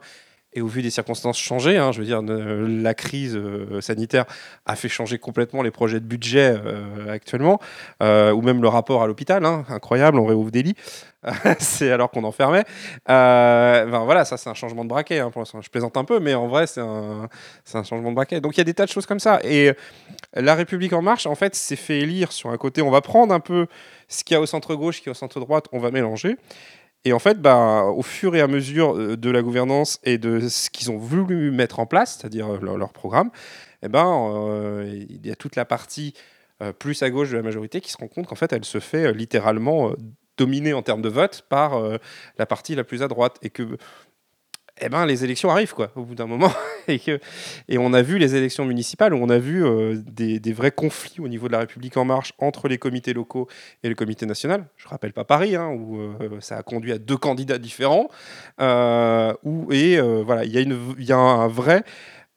et 0.57 0.61
au 0.61 0.67
vu 0.67 0.81
des 0.81 0.89
circonstances 0.89 1.37
changer. 1.37 1.77
hein, 1.77 1.91
je 1.91 1.99
veux 1.99 2.05
dire, 2.05 2.21
la 2.23 2.93
crise 2.95 3.35
euh, 3.35 3.79
sanitaire 3.79 4.25
a 4.65 4.75
fait 4.75 4.89
changer 4.89 5.19
complètement 5.19 5.61
les 5.61 5.69
projets 5.69 5.99
de 5.99 6.05
budget 6.05 6.57
euh, 6.65 7.11
actuellement, 7.11 7.59
euh, 8.01 8.31
ou 8.31 8.41
même 8.41 8.61
le 8.61 8.67
rapport 8.67 9.03
à 9.03 9.07
l'hôpital. 9.07 9.45
hein, 9.45 9.65
incroyable, 9.69 10.17
on 10.17 10.25
réouvre 10.25 10.49
des 10.49 10.63
lits. 10.63 10.75
c'est 11.59 11.91
alors 11.91 12.09
qu'on 12.09 12.23
enfermait. 12.23 12.63
Ben 13.07 14.03
voilà, 14.05 14.25
ça 14.25 14.37
c'est 14.37 14.49
un 14.49 14.53
changement 14.53 14.83
de 14.83 14.89
braquet. 14.89 15.19
hein, 15.19 15.29
pour. 15.29 15.45
Je 15.45 15.69
plaisante 15.69 15.95
un 15.97 16.05
peu, 16.05 16.19
mais 16.19 16.33
en 16.33 16.47
vrai, 16.47 16.65
c'est 16.67 16.81
un, 16.81 17.27
un 17.73 17.83
changement 17.83 18.09
de 18.09 18.15
braquet. 18.15 18.41
Donc 18.41 18.55
il 18.55 18.59
y 18.59 18.61
a 18.61 18.63
des 18.63 18.73
tas 18.73 18.85
de 18.85 18.91
choses 18.91 19.05
comme 19.05 19.19
ça. 19.19 19.39
Et 19.43 19.73
la 20.33 20.55
République 20.55 20.93
en 20.93 21.01
marche, 21.01 21.27
en 21.27 21.35
fait, 21.35 21.53
s'est 21.53 21.75
fait 21.75 21.99
élire 21.99 22.31
sur 22.31 22.49
un 22.49 22.57
côté. 22.57 22.81
On 22.81 22.91
va 22.91 23.01
prendre 23.01 23.33
un 23.33 23.39
peu 23.39 23.67
ce 24.07 24.23
qu'il 24.23 24.35
y 24.35 24.37
a 24.37 24.41
au 24.41 24.45
centre 24.45 24.73
gauche, 24.75 24.97
ce 24.97 25.01
qu'il 25.01 25.07
y 25.09 25.11
a 25.11 25.11
au 25.11 25.15
centre 25.15 25.39
droite, 25.39 25.65
on 25.71 25.79
va 25.79 25.91
mélanger. 25.91 26.37
Et 27.07 27.13
en 27.13 27.19
fait, 27.19 27.41
bah, 27.41 27.85
au 27.85 28.01
fur 28.01 28.35
et 28.35 28.41
à 28.41 28.47
mesure 28.47 28.97
euh, 28.97 29.15
de 29.15 29.29
la 29.29 29.41
gouvernance 29.41 30.01
et 30.03 30.17
de 30.17 30.49
ce 30.49 30.69
qu'ils 30.69 30.91
ont 30.91 30.97
voulu 30.97 31.51
mettre 31.51 31.79
en 31.79 31.85
place, 31.85 32.17
c'est-à-dire 32.17 32.55
euh, 32.55 32.75
leur, 32.75 32.91
programme, 32.91 33.31
eh 33.81 33.87
ben, 33.87 34.05
euh, 34.05 35.05
il 35.09 35.25
y 35.25 35.31
a 35.31 35.35
toute 35.37 35.55
la 35.55 35.63
partie 35.63 36.13
plus 36.79 37.03
à 37.03 37.09
gauche 37.11 37.29
de 37.29 37.37
la 37.37 37.43
majorité 37.43 37.79
qui 37.81 37.91
se 37.91 37.97
rend 37.97 38.07
compte 38.07 38.25
qu'en 38.25 38.35
fait, 38.35 38.51
elle 38.51 38.65
se 38.65 38.79
fait 38.79 39.13
littéralement 39.13 39.93
dominer 40.37 40.73
en 40.73 40.81
termes 40.81 41.03
de 41.03 41.09
vote 41.09 41.45
par 41.49 41.79
la 42.39 42.45
partie 42.47 42.73
la 42.73 42.83
plus 42.83 43.03
à 43.03 43.07
droite. 43.07 43.37
Et 43.43 43.51
que 43.51 43.77
eh 44.79 44.89
ben, 44.89 45.05
les 45.05 45.23
élections 45.23 45.49
arrivent 45.49 45.73
quoi, 45.73 45.91
au 45.95 46.03
bout 46.03 46.15
d'un 46.15 46.27
moment. 46.27 46.51
et, 46.87 47.77
on 47.77 47.93
a 47.93 48.01
vu 48.01 48.17
les 48.17 48.35
élections 48.35 48.65
municipales 48.65 49.13
où 49.13 49.17
on 49.17 49.29
a 49.29 49.39
vu 49.39 49.65
euh, 49.65 49.95
des, 49.95 50.53
vrais 50.53 50.71
conflits 50.71 51.19
au 51.19 51.27
niveau 51.27 51.47
de 51.47 51.53
la 51.53 51.59
République 51.59 51.97
en 51.97 52.05
marche 52.05 52.33
entre 52.37 52.67
les 52.67 52.77
comités 52.77 53.13
locaux 53.13 53.47
et 53.83 53.89
le 53.89 53.95
comité 53.95 54.25
national. 54.25 54.65
Je 54.77 54.87
rappelle 54.87 55.13
pas 55.13 55.23
Paris, 55.23 55.55
hein, 55.55 55.69
où 55.69 55.99
euh, 55.99 56.39
ça 56.39 56.57
a 56.57 56.63
conduit 56.63 56.91
à 56.91 56.97
deux 56.97 57.17
candidats 57.17 57.57
différents. 57.57 58.09
euh, 58.61 59.33
et 59.71 59.99
voilà, 59.99 60.45
il 60.45 60.51
y, 60.99 61.11
a 61.11 61.17
un 61.17 61.47
vrai. 61.47 61.83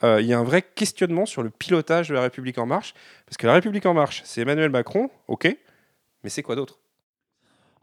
il 0.02 0.26
y 0.26 0.32
a 0.32 0.38
un 0.38 0.44
vrai 0.44 0.62
questionnement 0.62 1.26
sur 1.26 1.42
le 1.42 1.50
pilotage 1.50 2.08
de 2.08 2.14
la 2.14 2.22
République 2.22 2.58
en 2.58 2.66
marche. 2.66 2.94
Parce 3.26 3.36
que 3.36 3.46
la 3.46 3.54
République 3.54 3.86
en 3.86 3.94
marche, 3.94 4.22
c'est 4.24 4.40
Emmanuel 4.40 4.70
Macron, 4.70 5.10
ok, 5.28 5.56
mais 6.24 6.30
c'est 6.30 6.42
quoi 6.42 6.56
d'autre? 6.56 6.79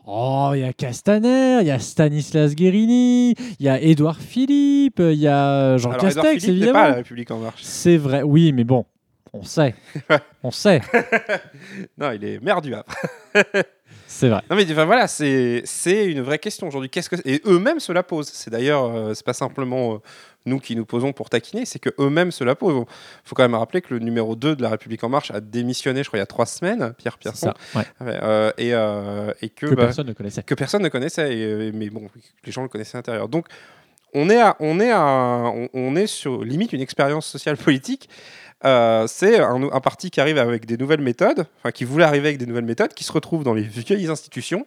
Oh, 0.10 0.52
il 0.54 0.62
y 0.62 0.64
a 0.64 0.72
Castaner, 0.72 1.58
il 1.62 1.68
y 1.68 1.72
a 1.72 1.80
Stanislas 1.80 2.56
Guérini, 2.56 3.32
il 3.60 3.66
y 3.66 3.68
a 3.68 3.78
Édouard 3.82 4.22
Philippe, 4.22 5.00
il 5.00 5.16
y 5.20 5.28
a 5.28 5.76
Jean 5.76 5.92
Alors, 5.92 6.06
Édouard 6.08 6.14
Castex, 6.28 6.46
Philippe 6.46 6.64
n'est 6.64 6.72
pas 6.72 6.80
à 6.80 6.84
évidemment. 6.84 6.90
la 6.92 6.96
République 6.96 7.32
en 7.32 7.40
marche. 7.40 7.62
C'est 7.62 7.98
vrai, 7.98 8.24
oui, 8.24 8.54
mais 8.54 8.64
bon, 8.64 8.86
on 9.34 9.44
sait. 9.44 9.76
on 10.44 10.52
sait, 10.52 10.82
non, 11.98 12.12
il 12.12 12.24
est 12.24 12.44
maire 12.44 12.62
du 12.62 12.74
Havre. 12.74 12.86
c'est 14.08 14.30
vrai. 14.30 14.42
Non 14.50 14.56
mais 14.56 14.72
enfin, 14.72 14.86
voilà, 14.86 15.08
c'est 15.08 15.62
c'est 15.66 16.06
une 16.06 16.22
vraie 16.22 16.40
question 16.40 16.68
aujourd'hui. 16.68 16.90
Qu'est-ce 16.90 17.10
que 17.10 17.16
et 17.26 17.42
eux-mêmes 17.46 17.80
se 17.80 17.92
la 17.92 18.04
posent. 18.04 18.30
C'est 18.30 18.52
d'ailleurs 18.52 18.86
euh, 18.86 19.14
c'est 19.14 19.26
pas 19.26 19.34
simplement 19.34 19.96
euh, 19.96 19.98
nous 20.48 20.60
qui 20.60 20.76
nous 20.76 20.86
posons 20.86 21.14
pour 21.14 21.30
taquiner, 21.30 21.66
c'est 21.66 21.80
que 21.80 21.90
eux-mêmes 22.00 22.32
se 22.32 22.44
la 22.44 22.56
posent. 22.56 22.86
Il 22.88 23.30
faut 23.30 23.36
quand 23.36 23.44
même 23.44 23.54
rappeler 23.54 23.82
que 23.82 23.94
le 23.94 24.00
numéro 24.00 24.36
2 24.36 24.56
de 24.56 24.64
la 24.64 24.70
République 24.70 25.04
en 25.04 25.10
marche 25.10 25.30
a 25.32 25.40
démissionné, 25.40 26.04
je 26.04 26.08
crois, 26.08 26.18
il 26.18 26.22
y 26.22 26.24
a 26.24 26.28
trois 26.28 26.46
semaines, 26.46 26.94
Pierre 26.98 27.18
Pierson, 27.18 27.54
ça, 27.74 27.80
ouais. 27.80 27.86
Euh, 28.02 28.52
et, 28.58 28.74
euh, 28.74 29.32
et 29.42 29.50
que, 29.50 29.68
Que 29.68 29.76
bah, 29.76 29.84
personne 29.84 30.08
ne 30.08 30.14
connaissait. 30.14 30.44
que 30.44 30.56
personne 30.56 30.82
ne 30.82 30.90
connaissait, 30.90 31.38
et, 31.38 31.72
mais 31.74 31.90
bon, 31.90 32.10
les 32.46 32.52
gens 32.52 32.64
le 32.64 32.70
connaissaient 32.70 32.96
à 32.96 33.00
l'intérieur. 33.00 33.28
Donc 33.28 33.48
on 34.14 34.30
est 34.30 34.40
à, 34.42 34.56
on 34.60 34.80
est 34.80 34.92
à, 34.92 35.02
on, 35.54 35.70
on 35.74 35.96
est 35.96 36.08
sur 36.08 36.44
limite 36.44 36.74
une 36.74 36.82
expérience 36.82 37.28
sociale 37.28 37.58
politique. 37.58 38.10
Euh, 38.66 39.06
c'est 39.08 39.40
un, 39.40 39.62
un 39.72 39.80
parti 39.80 40.10
qui 40.10 40.20
arrive 40.20 40.38
avec 40.38 40.66
des 40.66 40.78
nouvelles 40.78 41.02
méthodes, 41.02 41.46
enfin 41.60 41.72
qui 41.72 41.86
voulait 41.86 42.06
arriver 42.06 42.30
avec 42.30 42.40
des 42.40 42.46
nouvelles 42.46 42.66
méthodes, 42.66 42.94
qui 42.94 43.04
se 43.04 43.12
retrouve 43.12 43.44
dans 43.44 43.54
les 43.54 43.62
vieilles 43.62 44.08
institutions. 44.08 44.66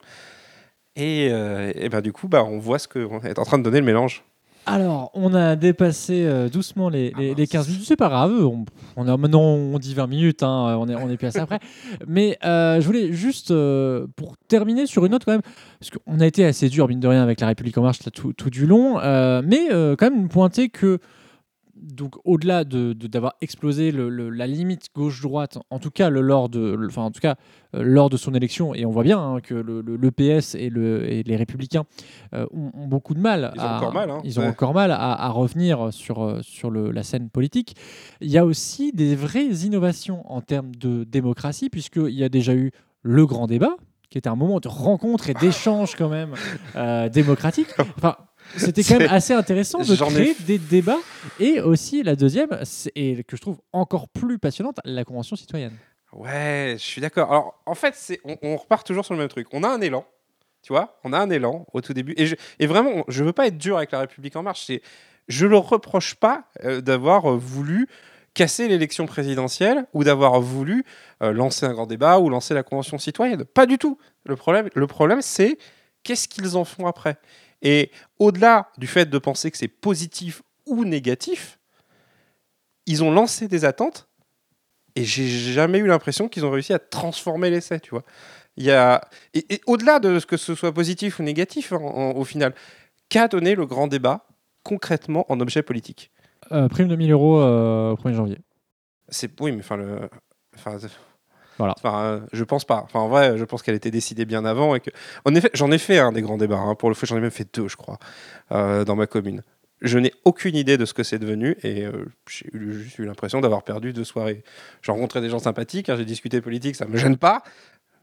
Et, 0.96 1.28
euh, 1.30 1.72
et 1.74 1.88
ben 1.88 2.00
du 2.00 2.12
coup, 2.12 2.28
bah, 2.28 2.44
on 2.44 2.58
voit 2.58 2.78
ce 2.78 2.88
qu'on 2.88 3.20
est 3.20 3.38
en 3.38 3.44
train 3.44 3.58
de 3.58 3.64
donner 3.64 3.80
le 3.80 3.86
mélange. 3.86 4.24
Alors, 4.66 5.10
on 5.14 5.32
a 5.34 5.56
dépassé 5.56 6.24
euh, 6.26 6.48
doucement 6.48 6.90
les, 6.90 7.12
les, 7.18 7.34
les 7.34 7.46
15 7.46 7.68
minutes. 7.68 7.84
C'est 7.86 7.96
pas 7.96 8.08
grave, 8.08 8.32
on, 8.32 8.66
on 8.96 9.08
a, 9.08 9.16
maintenant 9.16 9.42
on 9.42 9.78
dit 9.78 9.94
20 9.94 10.06
minutes, 10.06 10.42
hein, 10.42 10.76
on 10.78 10.88
est, 10.88 10.94
on 10.94 11.08
est 11.08 11.16
passé 11.16 11.38
après. 11.38 11.60
Mais 12.06 12.36
euh, 12.44 12.80
je 12.80 12.86
voulais 12.86 13.12
juste, 13.12 13.52
euh, 13.52 14.06
pour 14.16 14.36
terminer 14.48 14.86
sur 14.86 15.04
une 15.06 15.12
note 15.12 15.24
quand 15.24 15.32
même, 15.32 15.42
parce 15.80 15.90
qu'on 15.90 16.20
a 16.20 16.26
été 16.26 16.44
assez 16.44 16.68
dur, 16.68 16.88
mine 16.88 17.00
de 17.00 17.08
rien, 17.08 17.22
avec 17.22 17.40
la 17.40 17.46
République 17.46 17.78
En 17.78 17.82
Marche 17.82 18.04
là, 18.04 18.10
tout, 18.10 18.32
tout 18.34 18.50
du 18.50 18.66
long, 18.66 19.00
euh, 19.00 19.40
mais 19.44 19.72
euh, 19.72 19.96
quand 19.96 20.10
même 20.10 20.28
pointer 20.28 20.68
que, 20.68 20.98
donc 21.82 22.16
au-delà 22.24 22.64
de, 22.64 22.92
d'avoir 22.92 23.34
explosé 23.40 23.90
le- 23.92 24.08
le- 24.08 24.30
la 24.30 24.46
limite 24.46 24.88
gauche-droite, 24.94 25.58
en 25.70 25.78
tout 25.78 25.90
cas 25.90 26.10
le, 26.10 26.20
lors 26.20 26.48
de, 26.48 26.60
le- 26.74 26.86
enfin, 26.88 27.02
en 27.02 27.10
tout 27.10 27.20
cas 27.20 27.36
euh, 27.74 27.82
lors 27.82 28.10
de 28.10 28.16
son 28.16 28.34
élection, 28.34 28.74
et 28.74 28.84
on 28.84 28.90
voit 28.90 29.02
bien 29.04 29.18
hein, 29.18 29.40
que 29.40 29.54
le, 29.54 30.10
PS 30.10 30.54
et, 30.54 30.68
le, 30.70 31.10
et 31.10 31.22
les 31.22 31.36
Républicains 31.36 31.84
euh, 32.34 32.46
ont, 32.52 32.70
ont 32.74 32.86
beaucoup 32.86 33.14
de 33.14 33.20
mal. 33.20 33.52
Ils 33.54 33.60
ont 33.60 33.64
à, 33.64 33.76
encore 33.78 33.94
mal, 33.94 34.10
hein. 34.10 34.20
Ils 34.24 34.38
ont 34.38 34.42
Ouais. 34.42 34.48
encore 34.48 34.74
mal 34.74 34.90
à, 34.90 34.96
à 35.12 35.28
revenir 35.30 35.92
sur, 35.92 36.22
euh, 36.22 36.40
sur 36.42 36.70
la 36.70 37.02
scène 37.02 37.30
politique. 37.30 37.76
Il 38.20 38.30
y 38.30 38.38
a 38.38 38.44
aussi 38.44 38.92
des 38.92 39.14
vraies 39.16 39.46
innovations 39.64 40.22
en 40.30 40.40
termes 40.40 40.74
de 40.74 41.04
démocratie, 41.04 41.70
puisqu'il 41.70 42.10
y 42.14 42.24
a 42.24 42.28
déjà 42.28 42.54
eu 42.54 42.70
le 43.02 43.26
grand 43.26 43.46
débat, 43.46 43.76
qui 44.10 44.18
était 44.18 44.28
un 44.28 44.34
moment 44.36 44.58
de 44.60 44.68
rencontre 44.68 45.30
et 45.30 45.34
d'échange 45.34 45.94
quand 45.96 46.08
même 46.08 46.34
euh, 46.76 47.08
démocratique. 47.08 47.68
Enfin, 47.96 48.16
c'était 48.56 48.82
quand 48.82 48.98
même 48.98 49.10
assez 49.10 49.32
intéressant 49.32 49.78
de 49.78 49.94
ai 49.94 49.96
créer 49.96 50.36
des 50.40 50.58
débats. 50.58 50.98
Et 51.38 51.60
aussi, 51.60 52.02
la 52.02 52.16
deuxième, 52.16 52.48
et 52.94 53.22
que 53.24 53.36
je 53.36 53.40
trouve 53.40 53.58
encore 53.72 54.08
plus 54.08 54.38
passionnante, 54.38 54.78
la 54.84 55.04
Convention 55.04 55.36
citoyenne. 55.36 55.76
Ouais, 56.12 56.74
je 56.78 56.82
suis 56.82 57.00
d'accord. 57.00 57.30
Alors, 57.30 57.62
en 57.66 57.74
fait, 57.74 58.18
on, 58.24 58.36
on 58.42 58.56
repart 58.56 58.86
toujours 58.86 59.04
sur 59.04 59.14
le 59.14 59.20
même 59.20 59.28
truc. 59.28 59.46
On 59.52 59.62
a 59.62 59.68
un 59.68 59.80
élan, 59.80 60.04
tu 60.62 60.72
vois, 60.72 60.98
on 61.04 61.12
a 61.12 61.18
un 61.18 61.30
élan 61.30 61.66
au 61.72 61.80
tout 61.80 61.94
début. 61.94 62.14
Et, 62.16 62.26
je, 62.26 62.34
et 62.58 62.66
vraiment, 62.66 63.04
je 63.08 63.22
veux 63.22 63.32
pas 63.32 63.46
être 63.46 63.58
dur 63.58 63.76
avec 63.76 63.92
la 63.92 64.00
République 64.00 64.34
en 64.36 64.42
marche. 64.42 64.70
Je 65.28 65.46
le 65.46 65.56
reproche 65.56 66.16
pas 66.16 66.44
euh, 66.64 66.80
d'avoir 66.80 67.30
euh, 67.30 67.36
voulu 67.36 67.88
casser 68.34 68.68
l'élection 68.68 69.06
présidentielle 69.06 69.86
ou 69.92 70.04
d'avoir 70.04 70.40
voulu 70.40 70.84
euh, 71.22 71.32
lancer 71.32 71.66
un 71.66 71.72
grand 71.72 71.86
débat 71.86 72.18
ou 72.18 72.28
lancer 72.28 72.54
la 72.54 72.62
convention 72.62 72.98
citoyenne. 72.98 73.44
Pas 73.44 73.66
du 73.66 73.78
tout. 73.78 73.98
Le 74.24 74.36
problème, 74.36 74.68
le 74.74 74.86
problème 74.86 75.20
c'est 75.20 75.58
qu'est-ce 76.02 76.28
qu'ils 76.28 76.56
en 76.56 76.64
font 76.64 76.86
après? 76.86 77.16
Et 77.62 77.90
au-delà 78.18 78.70
du 78.78 78.86
fait 78.86 79.06
de 79.06 79.18
penser 79.18 79.50
que 79.50 79.56
c'est 79.58 79.68
positif 79.68 80.42
ou 80.66 80.84
négatif, 80.84 81.58
ils 82.86 83.04
ont 83.04 83.10
lancé 83.10 83.48
des 83.48 83.64
attentes 83.64 84.08
et 84.96 85.04
j'ai 85.04 85.28
jamais 85.28 85.78
eu 85.78 85.86
l'impression 85.86 86.28
qu'ils 86.28 86.44
ont 86.44 86.50
réussi 86.50 86.72
à 86.72 86.78
transformer 86.78 87.50
l'essai, 87.50 87.80
tu 87.80 87.90
vois. 87.90 88.02
Il 88.56 88.64
y 88.64 88.70
a... 88.72 89.00
Et, 89.34 89.54
et 89.54 89.60
au-delà 89.66 90.00
de 90.00 90.18
ce 90.18 90.26
que 90.26 90.36
ce 90.36 90.54
soit 90.54 90.72
positif 90.72 91.18
ou 91.20 91.22
négatif, 91.22 91.72
en- 91.72 92.12
au 92.12 92.24
final, 92.24 92.54
qu'a 93.08 93.28
donné 93.28 93.54
le 93.54 93.66
grand 93.66 93.86
débat 93.86 94.26
concrètement 94.64 95.30
en 95.30 95.38
objet 95.40 95.62
politique? 95.62 96.10
Euh, 96.52 96.68
prime 96.68 96.88
de 96.88 96.96
1000 96.96 97.12
euros 97.12 97.40
euh, 97.40 97.92
au 97.92 97.96
1er 97.96 98.14
janvier. 98.14 98.38
C'est 99.08 99.40
oui, 99.40 99.52
mais 99.52 99.60
enfin 99.60 99.76
le, 99.76 100.08
enfin, 100.56 100.76
Voilà. 101.60 101.74
Enfin, 101.78 102.02
euh, 102.02 102.20
je 102.32 102.42
pense 102.44 102.64
pas. 102.64 102.80
Enfin, 102.84 102.98
en 103.00 103.08
vrai, 103.08 103.38
je 103.38 103.44
pense 103.44 103.62
qu'elle 103.62 103.74
était 103.76 103.90
décidée 103.92 104.24
bien 104.24 104.44
avant 104.44 104.74
et 104.74 104.80
que, 104.80 104.90
en 105.24 105.34
effet, 105.34 105.50
j'en 105.54 105.70
ai 105.70 105.78
fait 105.78 105.98
un 105.98 106.10
des 106.12 106.22
grands 106.22 106.36
débats. 106.38 106.58
hein. 106.58 106.74
Pour 106.74 106.88
le 106.88 106.94
fait, 106.96 107.06
j'en 107.06 107.16
ai 107.16 107.20
même 107.20 107.30
fait 107.30 107.48
deux, 107.54 107.68
je 107.68 107.76
crois, 107.76 107.98
euh, 108.52 108.84
dans 108.84 108.96
ma 108.96 109.06
commune. 109.06 109.42
Je 109.82 109.98
n'ai 109.98 110.12
aucune 110.24 110.56
idée 110.56 110.76
de 110.76 110.84
ce 110.84 110.92
que 110.92 111.02
c'est 111.02 111.18
devenu 111.18 111.56
et 111.62 111.86
euh, 111.86 112.04
j'ai 112.28 112.46
eu- 112.52 112.72
juste 112.72 112.98
eu 112.98 113.06
l'impression 113.06 113.40
d'avoir 113.40 113.62
perdu 113.62 113.92
deux 113.94 114.04
soirées. 114.04 114.42
J'ai 114.82 114.92
rencontré 114.92 115.20
des 115.22 115.30
gens 115.30 115.38
sympathiques, 115.38 115.88
hein, 115.88 115.96
j'ai 115.96 116.04
discuté 116.04 116.40
politique, 116.42 116.76
ça 116.76 116.84
me 116.86 116.96
gêne 116.98 117.16
pas, 117.16 117.42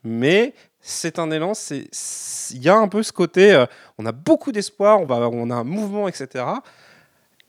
mais 0.04 0.56
c'est 0.80 1.20
un 1.20 1.30
élan. 1.30 1.54
Il 1.72 2.62
y 2.64 2.70
a 2.70 2.76
un 2.76 2.88
peu 2.88 3.04
ce 3.04 3.12
côté. 3.12 3.54
euh, 3.54 3.66
on 4.00 4.06
a 4.08 4.12
beaucoup 4.12 4.52
d'espoir, 4.52 5.02
on 5.02 5.06
va, 5.06 5.30
on 5.30 5.50
a 5.52 5.56
un 5.56 5.64
mouvement, 5.64 6.08
etc. 6.08 6.46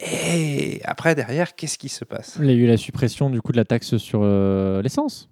Et 0.01 0.81
après, 0.85 1.15
derrière, 1.15 1.57
qu'est-ce 1.57 1.79
qui 1.79 1.89
se 1.89 2.05
passe? 2.05 2.37
Il 2.41 2.47
y 2.47 2.51
a 2.51 2.53
eu 2.53 2.67
la 2.67 2.77
suppression 2.77 3.31
du 3.31 3.41
coup 3.43 3.53
de 3.53 3.57
la 3.57 3.65
taxe 3.65 3.97
sur 3.97 4.21
euh, 4.23 4.81
l'essence. 4.83 5.29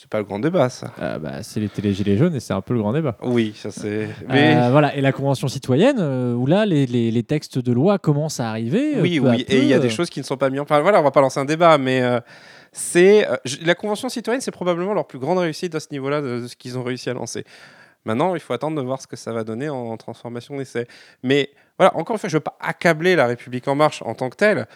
C'est 0.00 0.08
pas 0.08 0.16
le 0.16 0.24
grand 0.24 0.38
débat, 0.38 0.70
ça. 0.70 0.92
Euh, 1.02 1.18
bah, 1.18 1.42
c'est 1.42 1.60
les 1.60 1.68
télé 1.68 1.92
gilets 1.92 2.16
jaunes 2.16 2.34
et 2.34 2.40
c'est 2.40 2.54
un 2.54 2.62
peu 2.62 2.72
le 2.72 2.80
grand 2.80 2.94
débat. 2.94 3.18
Oui, 3.22 3.52
ça 3.54 3.70
c'est. 3.70 4.08
Mais 4.30 4.56
Euh, 4.56 4.70
voilà, 4.70 4.96
et 4.96 5.02
la 5.02 5.12
convention 5.12 5.46
citoyenne, 5.46 5.98
euh, 6.00 6.32
où 6.32 6.46
là, 6.46 6.64
les, 6.64 6.86
les- 6.86 7.10
les 7.10 7.22
textes 7.22 7.58
de 7.58 7.70
loi 7.70 7.98
commencent 7.98 8.40
à 8.40 8.48
arriver. 8.48 8.96
euh, 8.96 9.02
oui, 9.02 9.20
peu 9.20 9.28
oui, 9.28 9.44
et 9.46 9.58
il 9.58 9.66
y 9.66 9.74
a 9.74 9.78
des 9.78 9.88
euh, 9.88 9.90
choses 9.90 10.08
qui 10.08 10.20
ne 10.20 10.24
sont 10.24 10.38
pas 10.38 10.48
mises. 10.48 10.60
en- 10.60 10.62
Enfin 10.62 10.80
voilà, 10.80 11.00
on 11.00 11.02
va 11.02 11.10
pas 11.10 11.20
lancer 11.20 11.38
un 11.38 11.44
débat, 11.44 11.76
mais 11.76 12.00
euh, 12.00 12.18
c'est 12.72 13.28
euh, 13.30 13.36
la 13.62 13.74
convention 13.74 14.08
citoyenne, 14.08 14.40
c'est 14.40 14.50
probablement 14.52 14.94
leur 14.94 15.06
plus 15.06 15.18
grande 15.18 15.36
réussite 15.36 15.74
à 15.74 15.80
ce 15.80 15.88
niveau-là 15.90 16.22
de, 16.22 16.40
de 16.40 16.46
ce 16.48 16.56
qu'ils 16.56 16.78
ont 16.78 16.82
réussi 16.82 17.10
à 17.10 17.12
lancer. 17.12 17.44
Maintenant, 18.06 18.34
il 18.34 18.40
faut 18.40 18.54
attendre 18.54 18.80
de 18.80 18.82
voir 18.86 19.02
ce 19.02 19.06
que 19.06 19.16
ça 19.16 19.34
va 19.34 19.44
donner 19.44 19.68
en, 19.68 19.76
en 19.76 19.96
transformation 19.98 20.56
d'essai. 20.56 20.86
Mais 21.22 21.50
voilà, 21.78 21.94
encore 21.94 22.14
une 22.14 22.20
fois, 22.20 22.30
je 22.30 22.36
veux 22.38 22.40
pas 22.40 22.56
accabler 22.58 23.16
la 23.16 23.26
République 23.26 23.68
en 23.68 23.74
marche 23.74 24.00
en 24.06 24.14
tant 24.14 24.30
que 24.30 24.36
telle, 24.36 24.66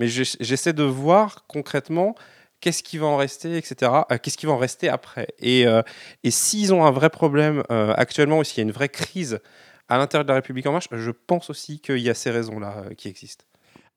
mais 0.00 0.08
j'essaie 0.08 0.72
de 0.72 0.82
voir 0.82 1.44
concrètement 1.46 2.16
qu'est-ce 2.62 2.82
qui 2.82 2.96
va 2.96 3.06
en 3.06 3.18
rester, 3.18 3.58
etc. 3.58 3.92
euh, 4.10 4.16
qu'est-ce 4.22 4.38
qui 4.38 4.46
va 4.46 4.52
en 4.52 4.56
rester 4.56 4.88
après. 4.88 5.28
Et, 5.38 5.66
euh, 5.66 5.82
et 6.24 6.30
s'ils 6.30 6.72
ont 6.72 6.86
un 6.86 6.90
vrai 6.90 7.10
problème 7.10 7.62
euh, 7.70 7.92
actuellement, 7.96 8.38
ou 8.38 8.44
s'il 8.44 8.58
y 8.58 8.60
a 8.60 8.64
une 8.64 8.72
vraie 8.72 8.88
crise 8.88 9.40
à 9.88 9.98
l'intérieur 9.98 10.24
de 10.24 10.28
la 10.30 10.36
République 10.36 10.66
en 10.66 10.72
marche, 10.72 10.88
je 10.90 11.10
pense 11.10 11.50
aussi 11.50 11.80
qu'il 11.80 11.98
y 11.98 12.08
a 12.08 12.14
ces 12.14 12.30
raisons-là 12.30 12.84
qui 12.96 13.08
existent. 13.08 13.44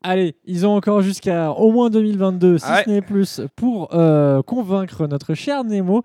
Allez, 0.03 0.35
ils 0.43 0.67
ont 0.67 0.75
encore 0.75 1.01
jusqu'à 1.01 1.51
au 1.51 1.71
moins 1.71 1.89
2022, 1.89 2.57
si 2.57 2.65
ouais. 2.69 2.83
ce 2.83 2.89
n'est 2.89 3.01
plus, 3.01 3.39
pour 3.55 3.89
convaincre 4.45 5.07
notre 5.07 5.35
cher 5.35 5.63
Nemo. 5.63 6.03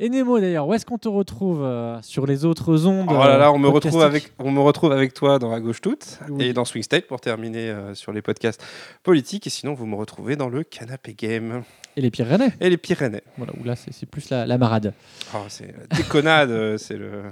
Et 0.00 0.10
Nemo, 0.10 0.38
d'ailleurs, 0.38 0.68
où 0.68 0.74
est-ce 0.74 0.86
qu'on 0.86 0.96
te 0.96 1.08
retrouve 1.08 1.64
euh, 1.64 2.00
sur 2.02 2.24
les 2.24 2.44
autres 2.44 2.86
ondes 2.86 3.08
Oh 3.10 3.14
là 3.14 3.36
là, 3.36 3.52
on 3.52 3.58
me 3.58 3.66
retrouve 3.66 4.00
avec, 4.02 4.32
on 4.38 4.52
me 4.52 4.60
retrouve 4.60 4.92
avec 4.92 5.12
toi 5.12 5.40
dans 5.40 5.50
la 5.50 5.58
gauche 5.58 5.80
toute 5.80 6.20
Oui. 6.28 6.44
et 6.44 6.52
dans 6.52 6.64
Swing 6.64 6.84
State 6.84 7.08
pour 7.08 7.20
terminer 7.20 7.70
euh, 7.70 7.94
sur 7.96 8.12
les 8.12 8.22
podcasts 8.22 8.64
politiques. 9.02 9.48
Et 9.48 9.50
sinon, 9.50 9.74
vous 9.74 9.86
me 9.86 9.96
retrouvez 9.96 10.36
dans 10.36 10.48
le 10.48 10.62
canapé 10.62 11.14
game 11.14 11.64
Et 11.98 12.00
les 12.00 12.12
Pyrénées. 12.12 12.52
et 12.60 12.70
les 12.70 12.76
Pyrénées. 12.76 13.22
Voilà, 13.38 13.52
où 13.60 13.64
là, 13.64 13.74
c'est 13.74 14.06
plus 14.06 14.30
la, 14.30 14.46
la 14.46 14.56
marade. 14.56 14.92
Oh, 15.34 15.38
c'est 15.48 15.74
déconnade, 15.96 16.48
euh, 16.50 16.78
c'est 16.78 16.96
le. 16.96 17.24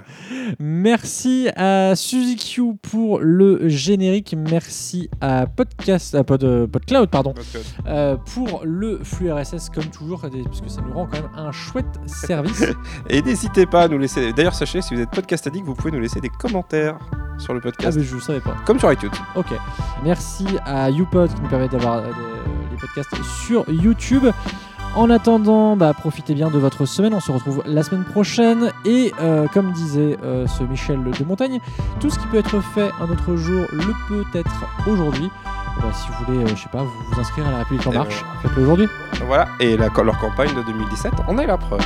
Merci 0.59 1.47
à 1.55 1.95
Suzy 1.95 2.35
Q 2.35 2.75
pour 2.81 3.19
le 3.21 3.69
générique. 3.69 4.35
Merci 4.37 5.09
à 5.21 5.45
Podcast, 5.47 6.15
à 6.15 6.25
Pod, 6.25 6.43
euh, 6.43 6.67
PodCloud, 6.67 7.09
pardon, 7.09 7.33
euh, 7.87 8.17
pour 8.33 8.63
le 8.65 8.99
flux 9.05 9.31
RSS 9.31 9.69
comme 9.69 9.85
toujours, 9.85 10.25
puisque 10.49 10.69
ça 10.69 10.81
nous 10.81 10.93
rend 10.93 11.05
quand 11.05 11.21
même 11.21 11.31
un 11.33 11.53
chouette 11.53 11.85
service. 12.05 12.65
Et 13.09 13.21
n'hésitez 13.21 13.65
pas 13.67 13.83
à 13.83 13.87
nous 13.87 13.97
laisser. 13.97 14.33
D'ailleurs, 14.33 14.53
sachez, 14.53 14.81
si 14.81 14.93
vous 14.93 14.99
êtes 14.99 15.11
podcast 15.11 15.47
addict, 15.47 15.65
vous 15.65 15.75
pouvez 15.75 15.91
nous 15.91 16.01
laisser 16.01 16.19
des 16.19 16.27
commentaires 16.27 16.99
sur 17.39 17.53
le 17.53 17.59
ah, 17.59 17.63
podcast, 17.63 17.97
mais 17.97 18.03
je 18.03 18.15
ne 18.15 18.19
savais 18.19 18.41
pas. 18.41 18.57
comme 18.65 18.79
sur 18.79 18.91
iTunes. 18.91 19.11
Ok. 19.37 19.53
Merci 20.03 20.45
à 20.65 20.89
YouPod 20.89 21.33
qui 21.33 21.41
nous 21.41 21.47
permet 21.47 21.69
d'avoir 21.69 22.01
des- 22.03 22.09
les 22.81 22.87
podcasts 22.87 23.23
sur 23.45 23.65
YouTube. 23.69 24.25
En 24.95 25.09
attendant, 25.11 25.75
bah, 25.75 25.93
profitez 25.93 26.33
bien 26.33 26.49
de 26.49 26.57
votre 26.57 26.85
semaine. 26.85 27.13
On 27.13 27.19
se 27.19 27.31
retrouve 27.31 27.61
la 27.65 27.83
semaine 27.83 28.03
prochaine. 28.03 28.71
Et 28.85 29.11
euh, 29.21 29.47
comme 29.53 29.71
disait 29.71 30.17
euh, 30.23 30.47
ce 30.47 30.63
Michel 30.63 31.03
de 31.03 31.23
Montagne, 31.25 31.59
tout 31.99 32.09
ce 32.09 32.17
qui 32.17 32.25
peut 32.27 32.37
être 32.37 32.59
fait 32.73 32.89
un 32.99 33.09
autre 33.11 33.35
jour 33.35 33.65
le 33.71 33.93
peut 34.07 34.23
être 34.33 34.65
aujourd'hui. 34.87 35.29
Ben, 35.81 35.91
si 35.93 36.07
vous 36.07 36.25
voulez, 36.25 36.43
euh, 36.43 36.55
je 36.55 36.63
sais 36.63 36.69
pas, 36.69 36.81
vous, 36.81 36.91
vous 37.11 37.19
inscrire 37.19 37.47
à 37.47 37.51
la 37.51 37.57
République 37.59 37.85
en 37.85 37.93
marche, 37.93 38.25
faites-le 38.41 38.63
aujourd'hui. 38.63 38.87
Voilà. 39.27 39.47
Et 39.59 39.77
la- 39.77 39.89
leur 40.03 40.17
campagne 40.17 40.55
de 40.55 40.63
2017 40.63 41.13
en 41.27 41.37
est 41.37 41.45
la 41.45 41.57
preuve. 41.57 41.85